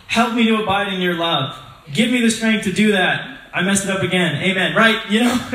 Help 0.08 0.34
me 0.34 0.46
to 0.48 0.62
abide 0.62 0.92
in 0.92 1.00
your 1.00 1.14
love. 1.14 1.56
Give 1.92 2.10
me 2.10 2.20
the 2.20 2.30
strength 2.30 2.64
to 2.64 2.72
do 2.72 2.92
that. 2.92 3.38
I 3.52 3.62
messed 3.62 3.84
it 3.84 3.90
up 3.90 4.02
again. 4.02 4.42
Amen. 4.42 4.74
Right? 4.76 5.00
You 5.10 5.20
know, 5.20 5.48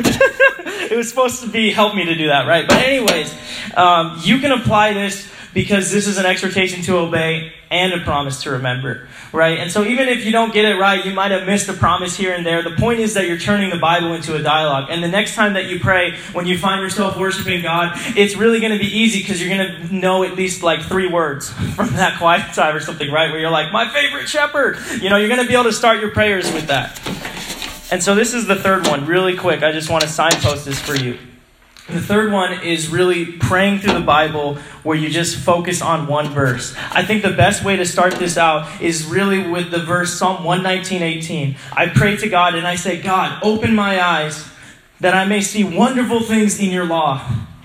it 0.91 0.97
was 0.97 1.07
supposed 1.07 1.41
to 1.41 1.49
be 1.49 1.71
help 1.71 1.95
me 1.95 2.05
to 2.05 2.15
do 2.15 2.27
that, 2.27 2.45
right? 2.45 2.67
But, 2.67 2.77
anyways, 2.77 3.33
um, 3.75 4.19
you 4.21 4.39
can 4.39 4.51
apply 4.51 4.93
this 4.93 5.31
because 5.53 5.91
this 5.91 6.07
is 6.07 6.17
an 6.17 6.25
exhortation 6.25 6.81
to 6.83 6.97
obey 6.97 7.53
and 7.69 7.93
a 7.93 7.99
promise 7.99 8.43
to 8.43 8.51
remember, 8.51 9.07
right? 9.31 9.57
And 9.57 9.71
so 9.71 9.83
even 9.83 10.09
if 10.09 10.25
you 10.25 10.31
don't 10.31 10.53
get 10.53 10.65
it 10.65 10.77
right, 10.77 11.05
you 11.05 11.13
might 11.13 11.31
have 11.31 11.45
missed 11.45 11.69
a 11.69 11.73
promise 11.73 12.17
here 12.17 12.33
and 12.33 12.45
there. 12.45 12.61
The 12.63 12.75
point 12.75 12.99
is 12.99 13.13
that 13.13 13.27
you're 13.27 13.37
turning 13.37 13.69
the 13.69 13.77
Bible 13.77 14.13
into 14.13 14.35
a 14.35 14.43
dialogue. 14.43 14.89
And 14.89 15.01
the 15.01 15.07
next 15.07 15.35
time 15.35 15.53
that 15.53 15.67
you 15.67 15.79
pray, 15.79 16.17
when 16.33 16.45
you 16.45 16.57
find 16.57 16.81
yourself 16.81 17.17
worshiping 17.17 17.61
God, 17.61 17.93
it's 18.17 18.35
really 18.35 18.59
going 18.59 18.73
to 18.73 18.79
be 18.79 18.97
easy 18.97 19.19
because 19.19 19.41
you're 19.41 19.55
going 19.55 19.87
to 19.87 19.95
know 19.95 20.23
at 20.23 20.35
least 20.35 20.63
like 20.63 20.81
three 20.81 21.07
words 21.07 21.49
from 21.75 21.93
that 21.93 22.17
quiet 22.17 22.53
time 22.53 22.75
or 22.75 22.81
something, 22.81 23.09
right? 23.09 23.31
Where 23.31 23.39
you're 23.39 23.49
like, 23.49 23.71
my 23.71 23.89
favorite 23.89 24.27
shepherd. 24.27 24.77
You 25.01 25.09
know, 25.09 25.17
you're 25.17 25.29
going 25.29 25.41
to 25.41 25.47
be 25.47 25.53
able 25.53 25.65
to 25.65 25.73
start 25.73 26.01
your 26.01 26.11
prayers 26.11 26.51
with 26.51 26.67
that. 26.67 26.99
And 27.91 28.01
so 28.01 28.15
this 28.15 28.33
is 28.33 28.47
the 28.47 28.55
third 28.55 28.87
one, 28.87 29.05
really 29.05 29.35
quick. 29.35 29.63
I 29.63 29.73
just 29.73 29.89
want 29.89 30.03
to 30.03 30.09
signpost 30.09 30.65
this 30.65 30.79
for 30.79 30.95
you. 30.95 31.17
The 31.89 32.01
third 32.01 32.31
one 32.31 32.53
is 32.63 32.87
really 32.87 33.25
praying 33.25 33.79
through 33.79 33.95
the 33.95 33.99
Bible 33.99 34.55
where 34.83 34.95
you 34.95 35.09
just 35.09 35.35
focus 35.35 35.81
on 35.81 36.07
one 36.07 36.29
verse. 36.29 36.73
I 36.91 37.03
think 37.03 37.21
the 37.21 37.31
best 37.31 37.65
way 37.65 37.75
to 37.75 37.85
start 37.85 38.13
this 38.13 38.37
out 38.37 38.81
is 38.81 39.05
really 39.05 39.45
with 39.45 39.71
the 39.71 39.79
verse 39.79 40.13
Psalm 40.13 40.45
119:18. 40.45 41.57
I 41.73 41.87
pray 41.87 42.15
to 42.15 42.29
God 42.29 42.55
and 42.55 42.65
I 42.65 42.75
say, 42.75 43.01
"God, 43.01 43.37
open 43.43 43.75
my 43.75 44.01
eyes 44.01 44.45
that 45.01 45.13
I 45.13 45.25
may 45.25 45.41
see 45.41 45.65
wonderful 45.65 46.21
things 46.21 46.59
in 46.59 46.71
your 46.71 46.85
law." 46.85 47.19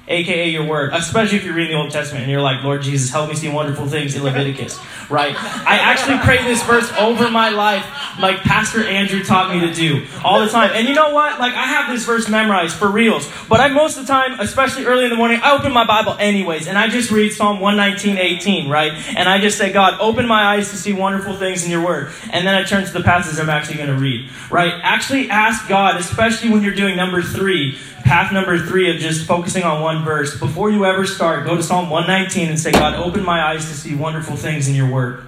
Aka 0.09 0.49
your 0.49 0.65
word, 0.65 0.93
especially 0.93 1.39
if 1.39 1.45
you're 1.45 1.55
reading 1.55 1.73
the 1.73 1.83
Old 1.83 1.91
Testament 1.91 2.23
and 2.23 2.31
you're 2.31 2.41
like, 2.41 2.63
Lord 2.63 2.83
Jesus, 2.83 3.11
help 3.11 3.29
me 3.29 3.35
see 3.35 3.49
wonderful 3.49 3.87
things 3.87 4.15
in 4.15 4.23
Leviticus, 4.23 4.79
right? 5.11 5.35
I 5.37 5.79
actually 5.79 6.19
pray 6.19 6.43
this 6.45 6.63
verse 6.63 6.91
over 6.99 7.31
my 7.31 7.51
life, 7.51 7.85
like 8.21 8.39
Pastor 8.39 8.85
Andrew 8.85 9.25
taught 9.25 9.55
me 9.55 9.61
to 9.67 9.75
do 9.75 10.07
all 10.25 10.41
the 10.41 10.49
time. 10.49 10.71
And 10.75 10.87
you 10.89 10.95
know 10.95 11.11
what? 11.11 11.39
Like, 11.41 11.55
I 11.55 11.67
have 11.67 11.93
this 11.93 12.05
verse 12.05 12.29
memorized 12.29 12.77
for 12.77 12.89
reals, 12.89 13.31
but 13.49 13.61
I 13.61 13.69
most 13.69 13.99
of 13.99 14.07
the 14.07 14.13
time, 14.13 14.39
especially 14.41 14.85
early 14.87 15.05
in 15.05 15.11
the 15.11 15.17
morning, 15.17 15.41
I 15.43 15.57
open 15.57 15.73
my 15.73 15.87
Bible 15.87 16.17
anyways, 16.19 16.69
and 16.69 16.79
I 16.79 16.89
just 16.89 17.11
read 17.11 17.33
Psalm 17.33 17.61
119, 17.61 18.17
18, 18.17 18.69
right? 18.69 18.93
And 19.17 19.29
I 19.29 19.41
just 19.41 19.59
say, 19.59 19.73
God, 19.73 19.99
open 20.01 20.27
my 20.27 20.55
eyes 20.55 20.71
to 20.71 20.77
see 20.77 20.93
wonderful 20.93 21.35
things 21.35 21.65
in 21.65 21.71
your 21.71 21.85
word. 21.85 22.13
And 22.31 22.47
then 22.47 22.55
I 22.55 22.65
turn 22.65 22.85
to 22.85 22.93
the 22.93 23.03
passage 23.03 23.39
I'm 23.41 23.51
actually 23.51 23.77
going 23.77 23.89
to 23.89 23.95
read, 23.95 24.31
right? 24.51 24.73
Actually 24.83 25.31
ask 25.31 25.69
God, 25.69 25.97
especially 25.97 26.51
when 26.51 26.63
you're 26.63 26.75
doing 26.75 26.97
number 26.97 27.23
three, 27.23 27.79
path 28.07 28.33
number 28.33 28.57
three 28.57 28.89
of 28.89 28.99
just 28.99 29.27
focusing 29.27 29.65
on 29.65 29.83
one 29.83 30.05
verse, 30.05 30.39
before 30.39 30.71
you 30.71 30.85
ever 30.85 31.05
start, 31.05 31.45
go 31.45 31.57
to 31.57 31.63
Psalm 31.63 31.91
119 31.91 32.49
and 32.49 32.59
say, 32.59 32.71
God, 32.71 32.95
open 32.95 33.25
my 33.25 33.43
eyes 33.43 33.67
to 33.69 33.75
see 33.75 33.97
wonderful 33.97 34.37
things 34.37 34.69
in 34.69 34.77
your 34.77 34.89
word. 34.89 35.25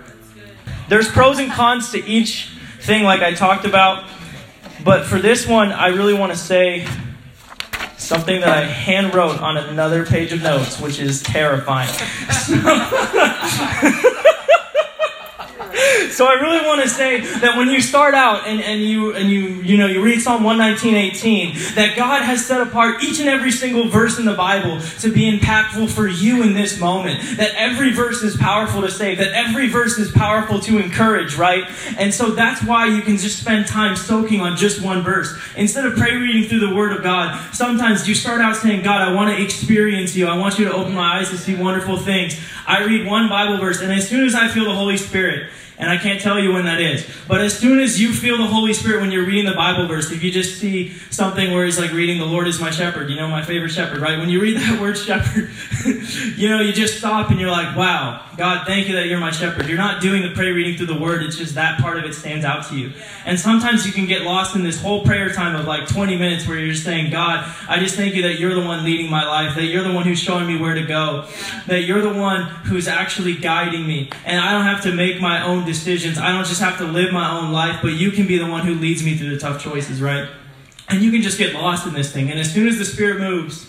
There's 0.88 1.08
pros 1.08 1.40
and 1.40 1.50
cons 1.50 1.90
to 1.90 2.04
each 2.06 2.50
thing, 2.80 3.02
like 3.02 3.20
I 3.20 3.34
talked 3.34 3.64
about. 3.64 4.08
But 4.84 5.06
for 5.06 5.18
this 5.18 5.46
one, 5.46 5.72
I 5.72 5.88
really 5.88 6.14
want 6.14 6.30
to 6.32 6.38
say 6.38 6.86
something 7.96 8.40
that 8.40 8.48
I 8.48 8.64
hand 8.64 9.12
wrote 9.12 9.40
on 9.40 9.56
another 9.56 10.06
page 10.06 10.32
of 10.32 10.40
notes, 10.40 10.80
which 10.80 11.00
is 11.00 11.20
terrifying. 11.22 11.92
so 16.10 16.26
I 16.26 16.34
really 16.34 16.66
want 16.66 16.82
to 16.82 16.88
say 16.88 17.20
that 17.20 17.56
when 17.56 17.68
you 17.68 17.80
start 17.80 18.14
out 18.14 18.46
and, 18.46 18.60
and 18.60 18.82
you 18.82 19.14
and 19.14 19.30
you 19.30 19.48
you 19.62 19.76
know 19.76 19.86
you 19.86 20.02
read 20.02 20.20
Psalm 20.20 20.42
119, 20.42 20.94
18, 20.94 21.54
that 21.74 21.94
God 21.96 22.22
has 22.22 22.44
set 22.44 22.60
apart 22.60 23.02
each 23.02 23.20
and 23.20 23.28
every 23.28 23.50
single 23.50 23.88
verse 23.88 24.18
in 24.18 24.24
the 24.24 24.34
Bible 24.34 24.80
to 25.00 25.12
be 25.12 25.30
impactful 25.30 25.90
for 25.90 26.08
you 26.08 26.42
in 26.42 26.54
this 26.54 26.80
moment. 26.80 27.20
That 27.36 27.54
every 27.54 27.92
verse 27.92 28.22
is 28.22 28.36
powerful 28.36 28.80
to 28.80 28.90
save, 28.90 29.18
that 29.18 29.32
every 29.34 29.68
verse 29.68 29.98
is 29.98 30.10
powerful 30.10 30.58
to 30.60 30.78
encourage, 30.78 31.36
right? 31.36 31.64
And 31.96 32.12
so 32.12 32.30
that's 32.30 32.62
why 32.62 32.86
you 32.86 33.02
can 33.02 33.16
just 33.16 33.38
spend 33.38 33.66
time 33.66 33.94
soaking 33.94 34.40
on 34.40 34.56
just 34.56 34.82
one 34.82 35.02
verse. 35.02 35.38
Instead 35.56 35.84
of 35.84 35.96
pray 35.96 36.16
reading 36.16 36.48
through 36.48 36.60
the 36.60 36.74
Word 36.74 36.92
of 36.92 37.02
God, 37.02 37.54
sometimes 37.54 38.08
you 38.08 38.14
start 38.14 38.40
out 38.40 38.56
saying, 38.56 38.82
God, 38.82 39.00
I 39.00 39.14
want 39.14 39.36
to 39.36 39.42
experience 39.42 40.16
you. 40.16 40.26
I 40.26 40.36
want 40.36 40.58
you 40.58 40.64
to 40.64 40.72
open 40.72 40.94
my 40.94 41.20
eyes 41.20 41.30
to 41.30 41.38
see 41.38 41.54
wonderful 41.54 41.98
things. 41.98 42.38
I 42.66 42.84
read 42.84 43.06
one 43.06 43.28
Bible 43.28 43.58
verse, 43.58 43.80
and 43.80 43.92
as 43.92 44.08
soon 44.08 44.26
as 44.26 44.34
I 44.34 44.48
feel 44.48 44.64
the 44.64 44.74
Holy 44.74 44.96
Spirit, 44.96 45.50
and 45.78 45.88
I 45.88 45.96
can't 45.96 46.20
tell 46.20 46.40
you 46.40 46.52
when 46.52 46.64
that 46.64 46.80
is. 46.80 47.08
But 47.28 47.40
as 47.40 47.56
soon 47.56 47.78
as 47.78 48.00
you 48.00 48.12
feel 48.12 48.36
the 48.36 48.46
Holy 48.46 48.74
Spirit 48.74 49.00
when 49.00 49.12
you're 49.12 49.24
reading 49.24 49.46
the 49.46 49.54
Bible 49.54 49.86
verse, 49.86 50.10
if 50.10 50.24
you 50.24 50.30
just 50.30 50.58
see 50.58 50.90
something 51.10 51.52
where 51.52 51.64
he's 51.64 51.78
like 51.78 51.92
reading, 51.92 52.18
The 52.18 52.26
Lord 52.26 52.48
is 52.48 52.60
my 52.60 52.70
shepherd, 52.70 53.10
you 53.10 53.16
know, 53.16 53.28
my 53.28 53.42
favorite 53.42 53.70
shepherd, 53.70 54.00
right? 54.00 54.18
When 54.18 54.28
you 54.28 54.40
read 54.40 54.56
that 54.60 54.80
word 54.80 54.98
shepherd, 54.98 55.50
you 56.36 56.48
know, 56.48 56.60
you 56.60 56.72
just 56.72 56.98
stop 56.98 57.30
and 57.30 57.38
you're 57.38 57.50
like, 57.50 57.76
wow, 57.76 58.24
God, 58.36 58.66
thank 58.66 58.88
you 58.88 58.96
that 58.96 59.06
you're 59.06 59.20
my 59.20 59.30
shepherd. 59.30 59.68
You're 59.68 59.78
not 59.78 60.02
doing 60.02 60.22
the 60.22 60.30
prayer 60.30 60.52
reading 60.52 60.76
through 60.76 60.86
the 60.86 60.98
word, 60.98 61.22
it's 61.22 61.36
just 61.36 61.54
that 61.54 61.80
part 61.80 61.98
of 61.98 62.04
it 62.04 62.14
stands 62.14 62.44
out 62.44 62.66
to 62.66 62.76
you. 62.76 62.92
And 63.24 63.38
sometimes 63.38 63.86
you 63.86 63.92
can 63.92 64.06
get 64.06 64.22
lost 64.22 64.56
in 64.56 64.62
this 64.62 64.80
whole 64.80 65.04
prayer 65.04 65.32
time 65.32 65.54
of 65.54 65.66
like 65.66 65.88
20 65.88 66.16
minutes 66.16 66.46
where 66.46 66.58
you're 66.58 66.72
just 66.72 66.84
saying, 66.84 67.10
God, 67.10 67.52
I 67.68 67.78
just 67.78 67.94
thank 67.94 68.14
you 68.14 68.22
that 68.22 68.38
you're 68.38 68.54
the 68.54 68.64
one 68.64 68.84
leading 68.84 69.10
my 69.10 69.24
life, 69.24 69.54
that 69.56 69.66
you're 69.66 69.84
the 69.84 69.92
one 69.92 70.04
who's 70.04 70.20
showing 70.20 70.46
me 70.46 70.58
where 70.58 70.74
to 70.74 70.82
go, 70.82 71.28
that 71.66 71.82
you're 71.82 72.00
the 72.00 72.14
one 72.14 72.42
who's 72.42 72.88
actually 72.88 73.34
guiding 73.34 73.86
me. 73.86 74.10
And 74.24 74.40
I 74.40 74.52
don't 74.52 74.64
have 74.64 74.82
to 74.82 74.92
make 74.92 75.20
my 75.20 75.44
own 75.44 75.64
decisions. 75.68 76.18
I 76.18 76.32
don't 76.32 76.46
just 76.46 76.60
have 76.60 76.78
to 76.78 76.84
live 76.84 77.12
my 77.12 77.38
own 77.38 77.52
life, 77.52 77.78
but 77.82 77.92
you 77.92 78.10
can 78.10 78.26
be 78.26 78.38
the 78.38 78.46
one 78.46 78.66
who 78.66 78.74
leads 78.74 79.04
me 79.04 79.16
through 79.16 79.30
the 79.30 79.38
tough 79.38 79.62
choices, 79.62 80.02
right? 80.02 80.28
And 80.88 81.02
you 81.02 81.12
can 81.12 81.22
just 81.22 81.38
get 81.38 81.54
lost 81.54 81.86
in 81.86 81.92
this 81.92 82.12
thing. 82.12 82.30
And 82.30 82.40
as 82.40 82.52
soon 82.52 82.66
as 82.66 82.78
the 82.78 82.84
Spirit 82.84 83.20
moves, 83.20 83.67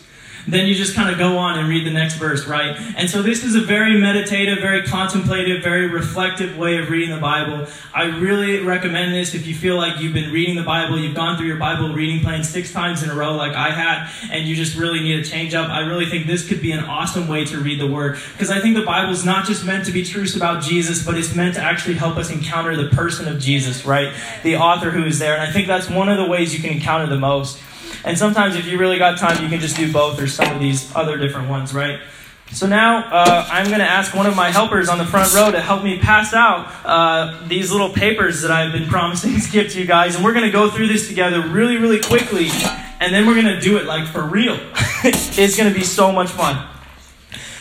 then 0.51 0.67
you 0.67 0.75
just 0.75 0.95
kind 0.95 1.09
of 1.09 1.17
go 1.17 1.37
on 1.37 1.59
and 1.59 1.69
read 1.69 1.85
the 1.85 1.91
next 1.91 2.15
verse, 2.15 2.45
right? 2.45 2.75
And 2.95 3.09
so 3.09 3.21
this 3.21 3.43
is 3.43 3.55
a 3.55 3.61
very 3.61 3.99
meditative, 3.99 4.59
very 4.59 4.83
contemplative, 4.83 5.63
very 5.63 5.87
reflective 5.87 6.57
way 6.57 6.77
of 6.77 6.89
reading 6.89 7.13
the 7.13 7.21
Bible. 7.21 7.67
I 7.93 8.03
really 8.03 8.59
recommend 8.59 9.13
this 9.13 9.33
if 9.33 9.47
you 9.47 9.55
feel 9.55 9.77
like 9.77 9.99
you've 9.99 10.13
been 10.13 10.31
reading 10.31 10.55
the 10.55 10.63
Bible, 10.63 10.99
you've 10.99 11.15
gone 11.15 11.37
through 11.37 11.47
your 11.47 11.57
Bible 11.57 11.93
reading 11.93 12.21
plan 12.21 12.43
six 12.43 12.71
times 12.71 13.03
in 13.03 13.09
a 13.09 13.15
row 13.15 13.35
like 13.35 13.53
I 13.53 13.71
had, 13.71 14.09
and 14.31 14.47
you 14.47 14.55
just 14.55 14.77
really 14.77 15.01
need 15.01 15.19
a 15.19 15.23
change 15.23 15.53
up. 15.53 15.69
I 15.69 15.81
really 15.81 16.05
think 16.05 16.27
this 16.27 16.47
could 16.47 16.61
be 16.61 16.71
an 16.71 16.83
awesome 16.83 17.27
way 17.27 17.45
to 17.45 17.57
read 17.59 17.79
the 17.79 17.87
Word. 17.87 18.17
Because 18.33 18.49
I 18.49 18.59
think 18.59 18.75
the 18.75 18.85
Bible 18.85 19.11
is 19.11 19.25
not 19.25 19.45
just 19.45 19.65
meant 19.65 19.85
to 19.85 19.91
be 19.91 20.03
truths 20.03 20.35
about 20.35 20.63
Jesus, 20.63 21.05
but 21.05 21.17
it's 21.17 21.35
meant 21.35 21.55
to 21.55 21.61
actually 21.61 21.95
help 21.95 22.17
us 22.17 22.29
encounter 22.31 22.75
the 22.75 22.89
person 22.89 23.27
of 23.27 23.39
Jesus, 23.39 23.85
right? 23.85 24.13
The 24.43 24.55
author 24.55 24.91
who 24.91 25.05
is 25.05 25.19
there. 25.19 25.33
And 25.35 25.43
I 25.43 25.51
think 25.51 25.67
that's 25.67 25.89
one 25.89 26.09
of 26.09 26.17
the 26.17 26.27
ways 26.27 26.53
you 26.55 26.61
can 26.61 26.75
encounter 26.75 27.07
the 27.07 27.19
most. 27.19 27.59
And 28.05 28.17
sometimes, 28.17 28.55
if 28.55 28.65
you 28.65 28.77
really 28.77 28.97
got 28.97 29.17
time, 29.17 29.43
you 29.43 29.49
can 29.49 29.59
just 29.59 29.75
do 29.75 29.91
both 29.91 30.19
or 30.19 30.27
some 30.27 30.53
of 30.53 30.59
these 30.59 30.93
other 30.95 31.17
different 31.17 31.49
ones, 31.49 31.73
right? 31.73 31.99
So 32.51 32.65
now 32.65 33.05
uh, 33.11 33.47
I'm 33.51 33.67
going 33.67 33.79
to 33.79 33.85
ask 33.85 34.15
one 34.15 34.25
of 34.25 34.35
my 34.35 34.49
helpers 34.49 34.89
on 34.89 34.97
the 34.97 35.05
front 35.05 35.33
row 35.35 35.51
to 35.51 35.61
help 35.61 35.83
me 35.83 35.99
pass 35.99 36.33
out 36.33 36.67
uh, 36.83 37.47
these 37.47 37.71
little 37.71 37.89
papers 37.89 38.41
that 38.41 38.49
I've 38.49 38.71
been 38.71 38.89
promising 38.89 39.39
to 39.39 39.51
give 39.51 39.71
to 39.73 39.79
you 39.79 39.85
guys. 39.85 40.15
And 40.15 40.25
we're 40.25 40.33
going 40.33 40.45
to 40.45 40.51
go 40.51 40.69
through 40.69 40.87
this 40.87 41.07
together 41.07 41.41
really, 41.47 41.77
really 41.77 41.99
quickly. 41.99 42.47
And 42.99 43.13
then 43.13 43.27
we're 43.27 43.39
going 43.39 43.53
to 43.53 43.61
do 43.61 43.77
it 43.77 43.85
like 43.85 44.07
for 44.07 44.23
real. 44.23 44.57
it's 45.03 45.57
going 45.57 45.71
to 45.71 45.77
be 45.77 45.85
so 45.85 46.11
much 46.11 46.29
fun. 46.29 46.67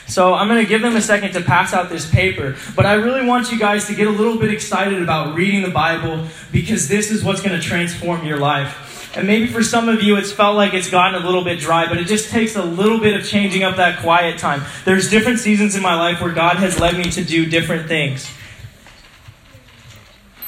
So 0.07 0.33
I'm 0.33 0.49
going 0.49 0.65
to 0.65 0.69
give 0.69 0.81
them 0.81 0.97
a 0.97 1.03
second 1.03 1.33
to 1.33 1.43
pass 1.43 1.75
out 1.75 1.91
this 1.91 2.11
paper. 2.11 2.57
But 2.75 2.87
I 2.87 2.95
really 2.95 3.27
want 3.27 3.53
you 3.53 3.59
guys 3.59 3.87
to 3.89 3.95
get 3.95 4.07
a 4.07 4.11
little 4.11 4.39
bit 4.39 4.51
excited 4.51 5.03
about 5.03 5.37
reading 5.37 5.63
the 5.63 5.71
Bible 5.71 6.27
because 6.51 6.89
this 6.89 7.11
is 7.11 7.23
what's 7.23 7.43
going 7.43 7.55
to 7.55 7.65
transform 7.65 8.25
your 8.25 8.39
life. 8.39 8.88
And 9.15 9.27
maybe 9.27 9.47
for 9.47 9.63
some 9.63 9.89
of 9.89 10.03
you, 10.03 10.17
it's 10.17 10.33
felt 10.33 10.57
like 10.57 10.75
it's 10.75 10.91
gotten 10.91 11.21
a 11.21 11.25
little 11.25 11.43
bit 11.43 11.59
dry, 11.59 11.89
but 11.89 11.99
it 11.99 12.07
just 12.07 12.31
takes 12.31 12.57
a 12.57 12.63
little 12.63 13.01
bit 13.01 13.19
of 13.19 13.27
changing 13.27 13.63
up 13.63 13.77
that 13.77 14.01
quiet 14.01 14.39
time. 14.39 14.63
There's 14.85 15.11
different 15.11 15.39
seasons 15.39 15.75
in 15.75 15.83
my 15.83 15.95
life 15.95 16.21
where 16.21 16.33
God 16.33 16.57
has 16.57 16.79
led 16.79 16.97
me 16.97 17.05
to 17.05 17.25
do 17.25 17.47
different 17.47 17.89
things. 17.89 18.29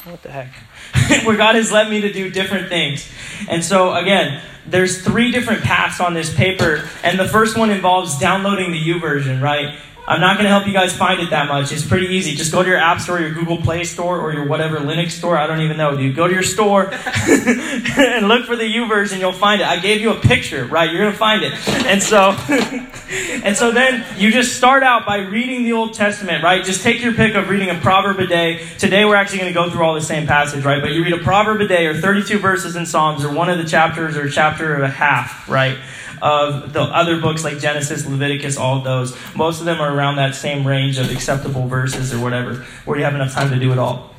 What 0.05 0.23
the 0.23 0.31
heck? 0.31 0.53
where 1.25 1.37
God 1.37 1.55
has 1.55 1.73
led 1.73 1.90
me 1.90 2.01
to 2.03 2.12
do 2.12 2.31
different 2.31 2.68
things. 2.68 3.09
And 3.49 3.64
so, 3.64 3.94
again, 3.94 4.42
there's 4.66 5.03
three 5.03 5.31
different 5.31 5.62
paths 5.62 6.01
on 6.01 6.14
this 6.14 6.35
paper, 6.35 6.88
and 7.03 7.18
the 7.18 7.29
first 7.29 7.57
one 7.57 7.70
involves 7.70 8.18
downloading 8.18 8.73
the 8.73 8.81
YouVersion, 8.81 9.40
right? 9.40 9.79
I'm 10.11 10.20
not 10.20 10.38
going 10.38 10.44
to 10.46 10.51
help 10.51 10.66
you 10.66 10.73
guys 10.73 10.92
find 10.92 11.20
it 11.20 11.31
that 11.31 11.46
much. 11.46 11.70
It's 11.70 11.87
pretty 11.87 12.09
easy. 12.09 12.35
Just 12.35 12.51
go 12.51 12.64
to 12.64 12.68
your 12.68 12.79
App 12.79 13.01
Store, 13.01 13.20
your 13.20 13.31
Google 13.31 13.59
Play 13.59 13.85
Store, 13.85 14.20
or 14.20 14.33
your 14.33 14.44
whatever 14.44 14.79
Linux 14.79 15.12
store. 15.12 15.38
I 15.38 15.46
don't 15.46 15.61
even 15.61 15.77
know, 15.77 15.96
dude. 15.96 16.16
Go 16.16 16.27
to 16.27 16.35
your 16.35 16.42
store 16.42 16.90
and 16.92 18.27
look 18.27 18.44
for 18.44 18.57
the 18.57 18.64
YouVersion. 18.64 19.20
You'll 19.20 19.33
find 19.33 19.61
it. 19.61 19.68
I 19.68 19.79
gave 19.79 20.01
you 20.01 20.11
a 20.11 20.18
picture, 20.18 20.64
right? 20.64 20.90
You're 20.90 21.03
going 21.03 21.12
to 21.12 21.16
find 21.16 21.44
it. 21.44 21.53
And 21.87 22.03
so, 22.03 22.31
and 23.44 23.57
so 23.57 23.70
then 23.70 24.05
you 24.18 24.33
just 24.33 24.57
start 24.57 24.83
out 24.83 25.07
by 25.07 25.18
reading 25.18 25.62
the 25.62 25.75
Old 25.75 25.94
Testament, 25.94 26.42
right? 26.42 26.64
Just 26.64 26.83
take 26.83 27.01
your 27.01 27.14
pick 27.14 27.37
of 27.37 27.49
reading 27.49 27.70
a 27.70 27.79
proverb 27.79 28.18
a 28.18 28.27
day. 28.27 28.66
Today 28.79 29.05
we're 29.05 29.14
actually 29.14 29.38
going 29.38 29.55
to 29.55 29.61
go 29.61 29.70
through 29.70 29.85
all 29.85 29.94
the 29.94 30.01
same 30.01 30.27
passage, 30.27 30.64
right? 30.64 30.83
But 30.83 30.90
you 30.90 31.05
read 31.05 31.12
a 31.12 31.18
proverb 31.18 31.61
a 31.61 31.68
day, 31.68 31.87
or 31.87 31.94
32 31.94 32.40
verses 32.40 32.75
in 32.75 32.85
Psalms, 32.85 33.25
or 33.25 33.33
one 33.33 33.49
of 33.49 33.59
the 33.59 33.64
chapters, 33.64 34.16
or 34.16 34.29
chapter 34.29 34.75
and 34.75 34.83
a 34.83 34.88
half, 34.88 35.49
right? 35.49 35.79
of 36.23 36.73
the 36.73 36.83
other 36.83 37.20
books 37.20 37.44
like 37.44 37.59
Genesis, 37.59 38.07
Leviticus, 38.07 38.57
all 38.57 38.81
those. 38.81 39.16
Most 39.35 39.61
of 39.61 39.66
them 39.66 39.81
are 39.81 39.94
around 40.00 40.16
that 40.16 40.34
same 40.34 40.66
range 40.66 40.98
of 40.98 41.12
acceptable 41.12 41.68
verses 41.68 42.12
or 42.12 42.20
whatever, 42.20 42.64
where 42.84 42.98
you 42.98 43.04
have 43.04 43.14
enough 43.14 43.32
time 43.32 43.50
to 43.50 43.58
do 43.58 43.70
it 43.72 43.78
all. 43.78 44.14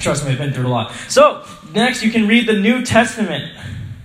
Trust 0.00 0.24
me, 0.24 0.32
I've 0.32 0.38
been 0.38 0.52
through 0.52 0.66
a 0.66 0.68
lot. 0.68 0.92
So, 1.08 1.44
next 1.74 2.02
you 2.02 2.10
can 2.10 2.26
read 2.26 2.48
the 2.48 2.58
New 2.58 2.84
Testament. 2.84 3.52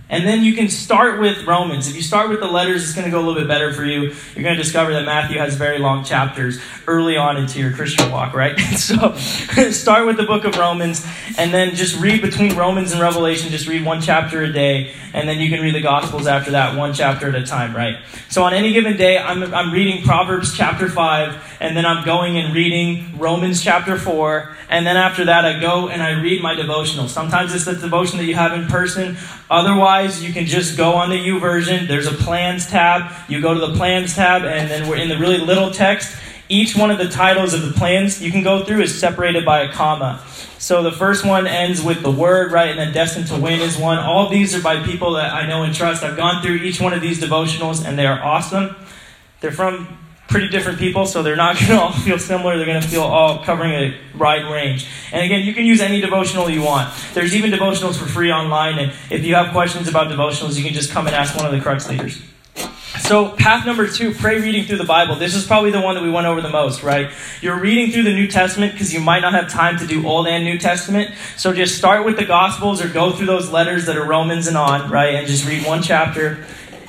And 0.07 0.27
then 0.27 0.43
you 0.43 0.53
can 0.53 0.69
start 0.69 1.19
with 1.19 1.45
Romans. 1.47 1.87
If 1.87 1.95
you 1.95 2.03
start 2.03 2.29
with 2.29 2.39
the 2.39 2.47
letters, 2.47 2.83
it's 2.83 2.93
going 2.93 3.05
to 3.05 3.11
go 3.11 3.17
a 3.17 3.25
little 3.25 3.41
bit 3.41 3.47
better 3.47 3.73
for 3.73 3.83
you. 3.83 4.13
You're 4.35 4.43
going 4.43 4.55
to 4.55 4.61
discover 4.61 4.93
that 4.93 5.05
Matthew 5.05 5.39
has 5.39 5.55
very 5.55 5.79
long 5.79 6.03
chapters 6.03 6.61
early 6.85 7.17
on 7.17 7.37
into 7.37 7.59
your 7.59 7.71
Christian 7.71 8.11
walk, 8.11 8.35
right? 8.35 8.57
so 8.77 9.15
start 9.71 10.05
with 10.05 10.17
the 10.17 10.25
book 10.25 10.45
of 10.45 10.57
Romans, 10.57 11.03
and 11.39 11.51
then 11.51 11.73
just 11.73 11.99
read 11.99 12.21
between 12.21 12.55
Romans 12.55 12.91
and 12.91 13.01
Revelation. 13.01 13.49
Just 13.49 13.67
read 13.67 13.83
one 13.83 13.99
chapter 13.99 14.43
a 14.43 14.53
day, 14.53 14.93
and 15.13 15.27
then 15.27 15.39
you 15.39 15.49
can 15.49 15.59
read 15.59 15.73
the 15.73 15.81
Gospels 15.81 16.27
after 16.27 16.51
that, 16.51 16.77
one 16.77 16.93
chapter 16.93 17.27
at 17.29 17.35
a 17.35 17.43
time, 17.43 17.75
right? 17.75 17.95
So 18.29 18.43
on 18.43 18.53
any 18.53 18.73
given 18.73 18.97
day, 18.97 19.17
I'm, 19.17 19.55
I'm 19.55 19.73
reading 19.73 20.03
Proverbs 20.03 20.55
chapter 20.55 20.87
5, 20.87 21.57
and 21.61 21.75
then 21.75 21.85
I'm 21.85 22.05
going 22.05 22.37
and 22.37 22.53
reading 22.53 23.17
Romans 23.17 23.63
chapter 23.63 23.97
4, 23.97 24.55
and 24.69 24.85
then 24.85 24.97
after 24.97 25.25
that 25.25 25.45
I 25.45 25.59
go 25.59 25.89
and 25.89 26.03
I 26.03 26.21
read 26.21 26.41
my 26.43 26.53
devotional. 26.53 27.07
Sometimes 27.07 27.55
it's 27.55 27.65
the 27.65 27.75
devotion 27.75 28.17
that 28.17 28.25
you 28.25 28.35
have 28.35 28.53
in 28.53 28.67
person. 28.67 29.17
Otherwise, 29.49 29.94
you 30.03 30.33
can 30.33 30.45
just 30.45 30.77
go 30.77 30.93
on 30.93 31.09
the 31.09 31.15
YouVersion. 31.15 31.87
There's 31.87 32.07
a 32.07 32.11
plans 32.11 32.69
tab. 32.69 33.11
You 33.29 33.41
go 33.41 33.53
to 33.53 33.59
the 33.59 33.73
plans 33.75 34.15
tab, 34.15 34.43
and 34.43 34.69
then 34.69 34.87
we're 34.87 34.97
in 34.97 35.09
the 35.09 35.17
really 35.17 35.37
little 35.37 35.71
text. 35.71 36.15
Each 36.47 36.75
one 36.75 36.91
of 36.91 36.97
the 36.97 37.07
titles 37.07 37.53
of 37.53 37.61
the 37.61 37.71
plans 37.71 38.21
you 38.21 38.31
can 38.31 38.43
go 38.43 38.63
through 38.63 38.81
is 38.81 38.99
separated 38.99 39.45
by 39.45 39.61
a 39.61 39.71
comma. 39.71 40.23
So 40.57 40.83
the 40.83 40.91
first 40.91 41.25
one 41.25 41.47
ends 41.47 41.81
with 41.81 42.01
the 42.01 42.11
word, 42.11 42.51
right? 42.51 42.69
And 42.69 42.79
then 42.79 42.93
Destined 42.93 43.27
to 43.27 43.37
Win 43.37 43.61
is 43.61 43.77
one. 43.77 43.97
All 43.97 44.29
these 44.29 44.53
are 44.55 44.61
by 44.61 44.83
people 44.83 45.13
that 45.13 45.33
I 45.33 45.47
know 45.47 45.63
and 45.63 45.73
trust. 45.73 46.03
I've 46.03 46.17
gone 46.17 46.43
through 46.43 46.55
each 46.55 46.79
one 46.79 46.93
of 46.93 47.01
these 47.01 47.19
devotionals, 47.21 47.85
and 47.85 47.97
they 47.97 48.05
are 48.05 48.21
awesome. 48.21 48.75
They're 49.41 49.51
from 49.51 49.97
pretty 50.27 50.49
different 50.49 50.79
people, 50.79 51.05
so 51.05 51.23
they're 51.23 51.35
not 51.35 51.55
going 51.59 51.67
to 51.67 51.79
all 51.79 51.91
feel 51.91 52.19
similar. 52.19 52.57
They're 52.57 52.65
going 52.65 52.81
to 52.81 52.87
feel 52.87 53.03
all 53.03 53.43
covering 53.43 53.71
a 53.71 53.97
wide 54.17 54.51
range. 54.51 54.87
And 55.11 55.23
again, 55.23 55.41
you 55.45 55.53
can 55.53 55.65
use 55.65 55.81
any 55.81 56.01
devotional 56.01 56.49
you 56.49 56.61
want. 56.61 56.93
There's 57.13 57.35
even 57.35 57.51
devotionals 57.51 57.97
for 57.97 58.05
free 58.05 58.31
online, 58.31 58.79
and 58.79 58.93
if 59.09 59.23
you 59.23 59.35
have 59.35 59.51
questions 59.51 59.87
about 59.87 60.07
devotionals, 60.07 60.57
you 60.57 60.63
can 60.63 60.73
just 60.73 60.91
come 60.91 61.07
and 61.07 61.15
ask 61.15 61.35
one 61.35 61.45
of 61.45 61.51
the 61.51 61.61
Crux 61.61 61.89
leaders. 61.89 62.21
So, 62.99 63.29
path 63.29 63.65
number 63.65 63.87
two, 63.87 64.13
pray 64.13 64.39
reading 64.39 64.63
through 64.63 64.77
the 64.77 64.85
Bible. 64.85 65.15
This 65.15 65.35
is 65.35 65.45
probably 65.45 65.69
the 65.69 65.81
one 65.81 65.95
that 65.95 66.03
we 66.03 66.09
went 66.09 66.25
over 66.27 66.41
the 66.41 66.49
most, 66.49 66.81
right? 66.81 67.11
You're 67.41 67.59
reading 67.59 67.91
through 67.91 68.03
the 68.03 68.13
New 68.13 68.27
Testament 68.27 68.71
because 68.71 68.93
you 68.93 68.99
might 68.99 69.19
not 69.19 69.33
have 69.33 69.49
time 69.49 69.77
to 69.79 69.85
do 69.85 70.07
Old 70.07 70.27
and 70.27 70.43
New 70.43 70.57
Testament. 70.57 71.11
So, 71.35 71.53
just 71.53 71.77
start 71.77 72.05
with 72.05 72.15
the 72.15 72.25
Gospels 72.25 72.81
or 72.81 72.87
go 72.87 73.11
through 73.11 73.27
those 73.27 73.51
letters 73.51 73.85
that 73.85 73.97
are 73.97 74.05
Romans 74.05 74.47
and 74.47 74.57
on, 74.57 74.89
right? 74.89 75.15
And 75.15 75.27
just 75.27 75.47
read 75.47 75.65
one 75.67 75.83
chapter. 75.83 76.45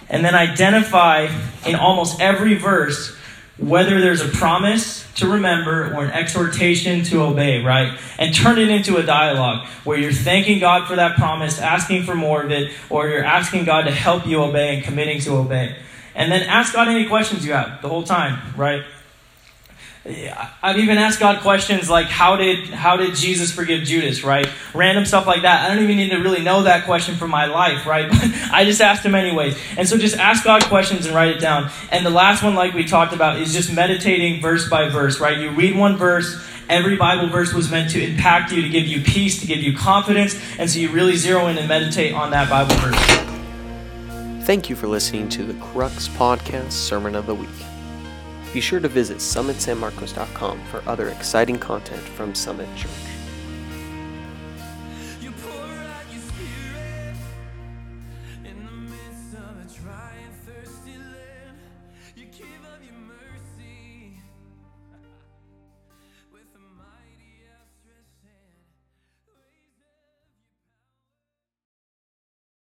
And 0.09 0.25
then 0.25 0.37
identify 0.37 1.29
in 1.67 1.75
almost 1.75 2.21
every 2.21 2.55
verse 2.55 3.16
whether 3.59 4.01
there's 4.01 4.21
a 4.21 4.29
promise 4.29 5.11
to 5.15 5.29
remember 5.29 5.95
or 5.95 6.05
an 6.05 6.11
exhortation 6.11 7.03
to 7.05 7.23
obey, 7.23 7.63
right? 7.63 7.99
And 8.19 8.35
turn 8.35 8.59
it 8.59 8.69
into 8.69 8.99
a 8.99 9.03
dialogue 9.03 9.67
where 9.85 9.99
you're 9.99 10.13
thanking 10.13 10.59
God 10.59 10.87
for 10.87 10.97
that 10.97 11.17
promise, 11.17 11.59
asking 11.59 12.05
for 12.05 12.15
more 12.15 12.43
of 12.43 12.51
it, 12.51 12.73
or 12.91 13.09
you're 13.09 13.25
asking 13.25 13.65
God 13.65 13.83
to 13.83 13.91
help 13.91 14.27
you 14.27 14.43
obey 14.43 14.75
and 14.75 14.85
committing 14.85 15.21
to 15.21 15.37
obey. 15.37 15.75
And 16.15 16.31
then 16.31 16.43
ask 16.43 16.75
God 16.75 16.89
any 16.89 17.07
questions 17.07 17.47
you 17.47 17.53
have 17.53 17.81
the 17.81 17.89
whole 17.89 18.03
time, 18.03 18.41
right? 18.57 18.85
I've 20.63 20.79
even 20.79 20.99
asked 20.99 21.19
God 21.19 21.41
questions 21.41 21.91
like 21.91 22.07
how 22.07 22.37
did 22.37 22.69
how 22.71 22.97
did 22.97 23.15
Jesus 23.15 23.51
forgive 23.51 23.85
Judas, 23.85 24.23
right? 24.23 24.49
Random 24.75 25.05
stuff 25.05 25.27
like 25.27 25.43
that. 25.43 25.65
I 25.65 25.75
don't 25.75 25.83
even 25.83 25.97
need 25.97 26.11
to 26.11 26.19
really 26.19 26.43
know 26.43 26.63
that 26.63 26.85
question 26.85 27.17
for 27.17 27.27
my 27.27 27.47
life, 27.47 27.87
right? 27.87 28.09
I 28.53 28.65
just 28.65 28.81
asked 28.81 29.05
him 29.05 29.15
anyways. 29.15 29.59
And 29.77 29.89
so 29.89 29.99
just 29.99 30.17
ask 30.17 30.45
God 30.45 30.65
questions 30.65 31.07
and 31.07 31.15
write 31.15 31.37
it 31.37 31.41
down. 31.41 31.71
And 31.91 32.07
the 32.07 32.11
last 32.11 32.43
one 32.43 32.55
like 32.55 32.73
we 32.75 32.85
talked 32.85 33.13
about 33.13 33.41
is 33.41 33.53
just 33.53 33.73
meditating 33.73 34.41
verse 34.41 34.69
by 34.69 34.89
verse, 34.89 35.19
right? 35.19 35.39
You 35.39 35.51
read 35.51 35.77
one 35.77 35.97
verse, 35.97 36.41
every 36.69 36.97
Bible 36.97 37.29
verse 37.29 37.53
was 37.53 37.71
meant 37.71 37.91
to 37.91 38.03
impact 38.03 38.53
you, 38.53 38.63
to 38.63 38.69
give 38.69 38.87
you 38.87 39.01
peace, 39.01 39.41
to 39.41 39.47
give 39.47 39.59
you 39.59 39.77
confidence, 39.77 40.41
and 40.59 40.71
so 40.71 40.79
you 40.79 40.91
really 40.91 41.17
zero 41.17 41.49
in 41.49 41.59
and 41.59 41.69
meditate 41.69 42.15
on 42.15 42.31
that 42.31 42.49
Bible 42.49 42.77
verse. 42.77 44.47
Thank 44.47 44.71
you 44.71 44.77
for 44.77 44.87
listening 44.87 45.29
to 45.31 45.43
the 45.43 45.55
Crux 45.55 46.07
Podcast 46.07 46.71
Sermon 46.71 47.17
of 47.17 47.27
the 47.27 47.35
Week. 47.35 47.49
Be 48.57 48.63
sure 48.63 48.81
to 48.81 48.89
visit 48.89 49.19
summitsanmarcos.com 49.19 50.65
for 50.71 50.83
other 50.89 51.11
exciting 51.11 51.59
content 51.59 52.01
from 52.01 52.35
Summit 52.35 52.75
Church. 52.75 53.16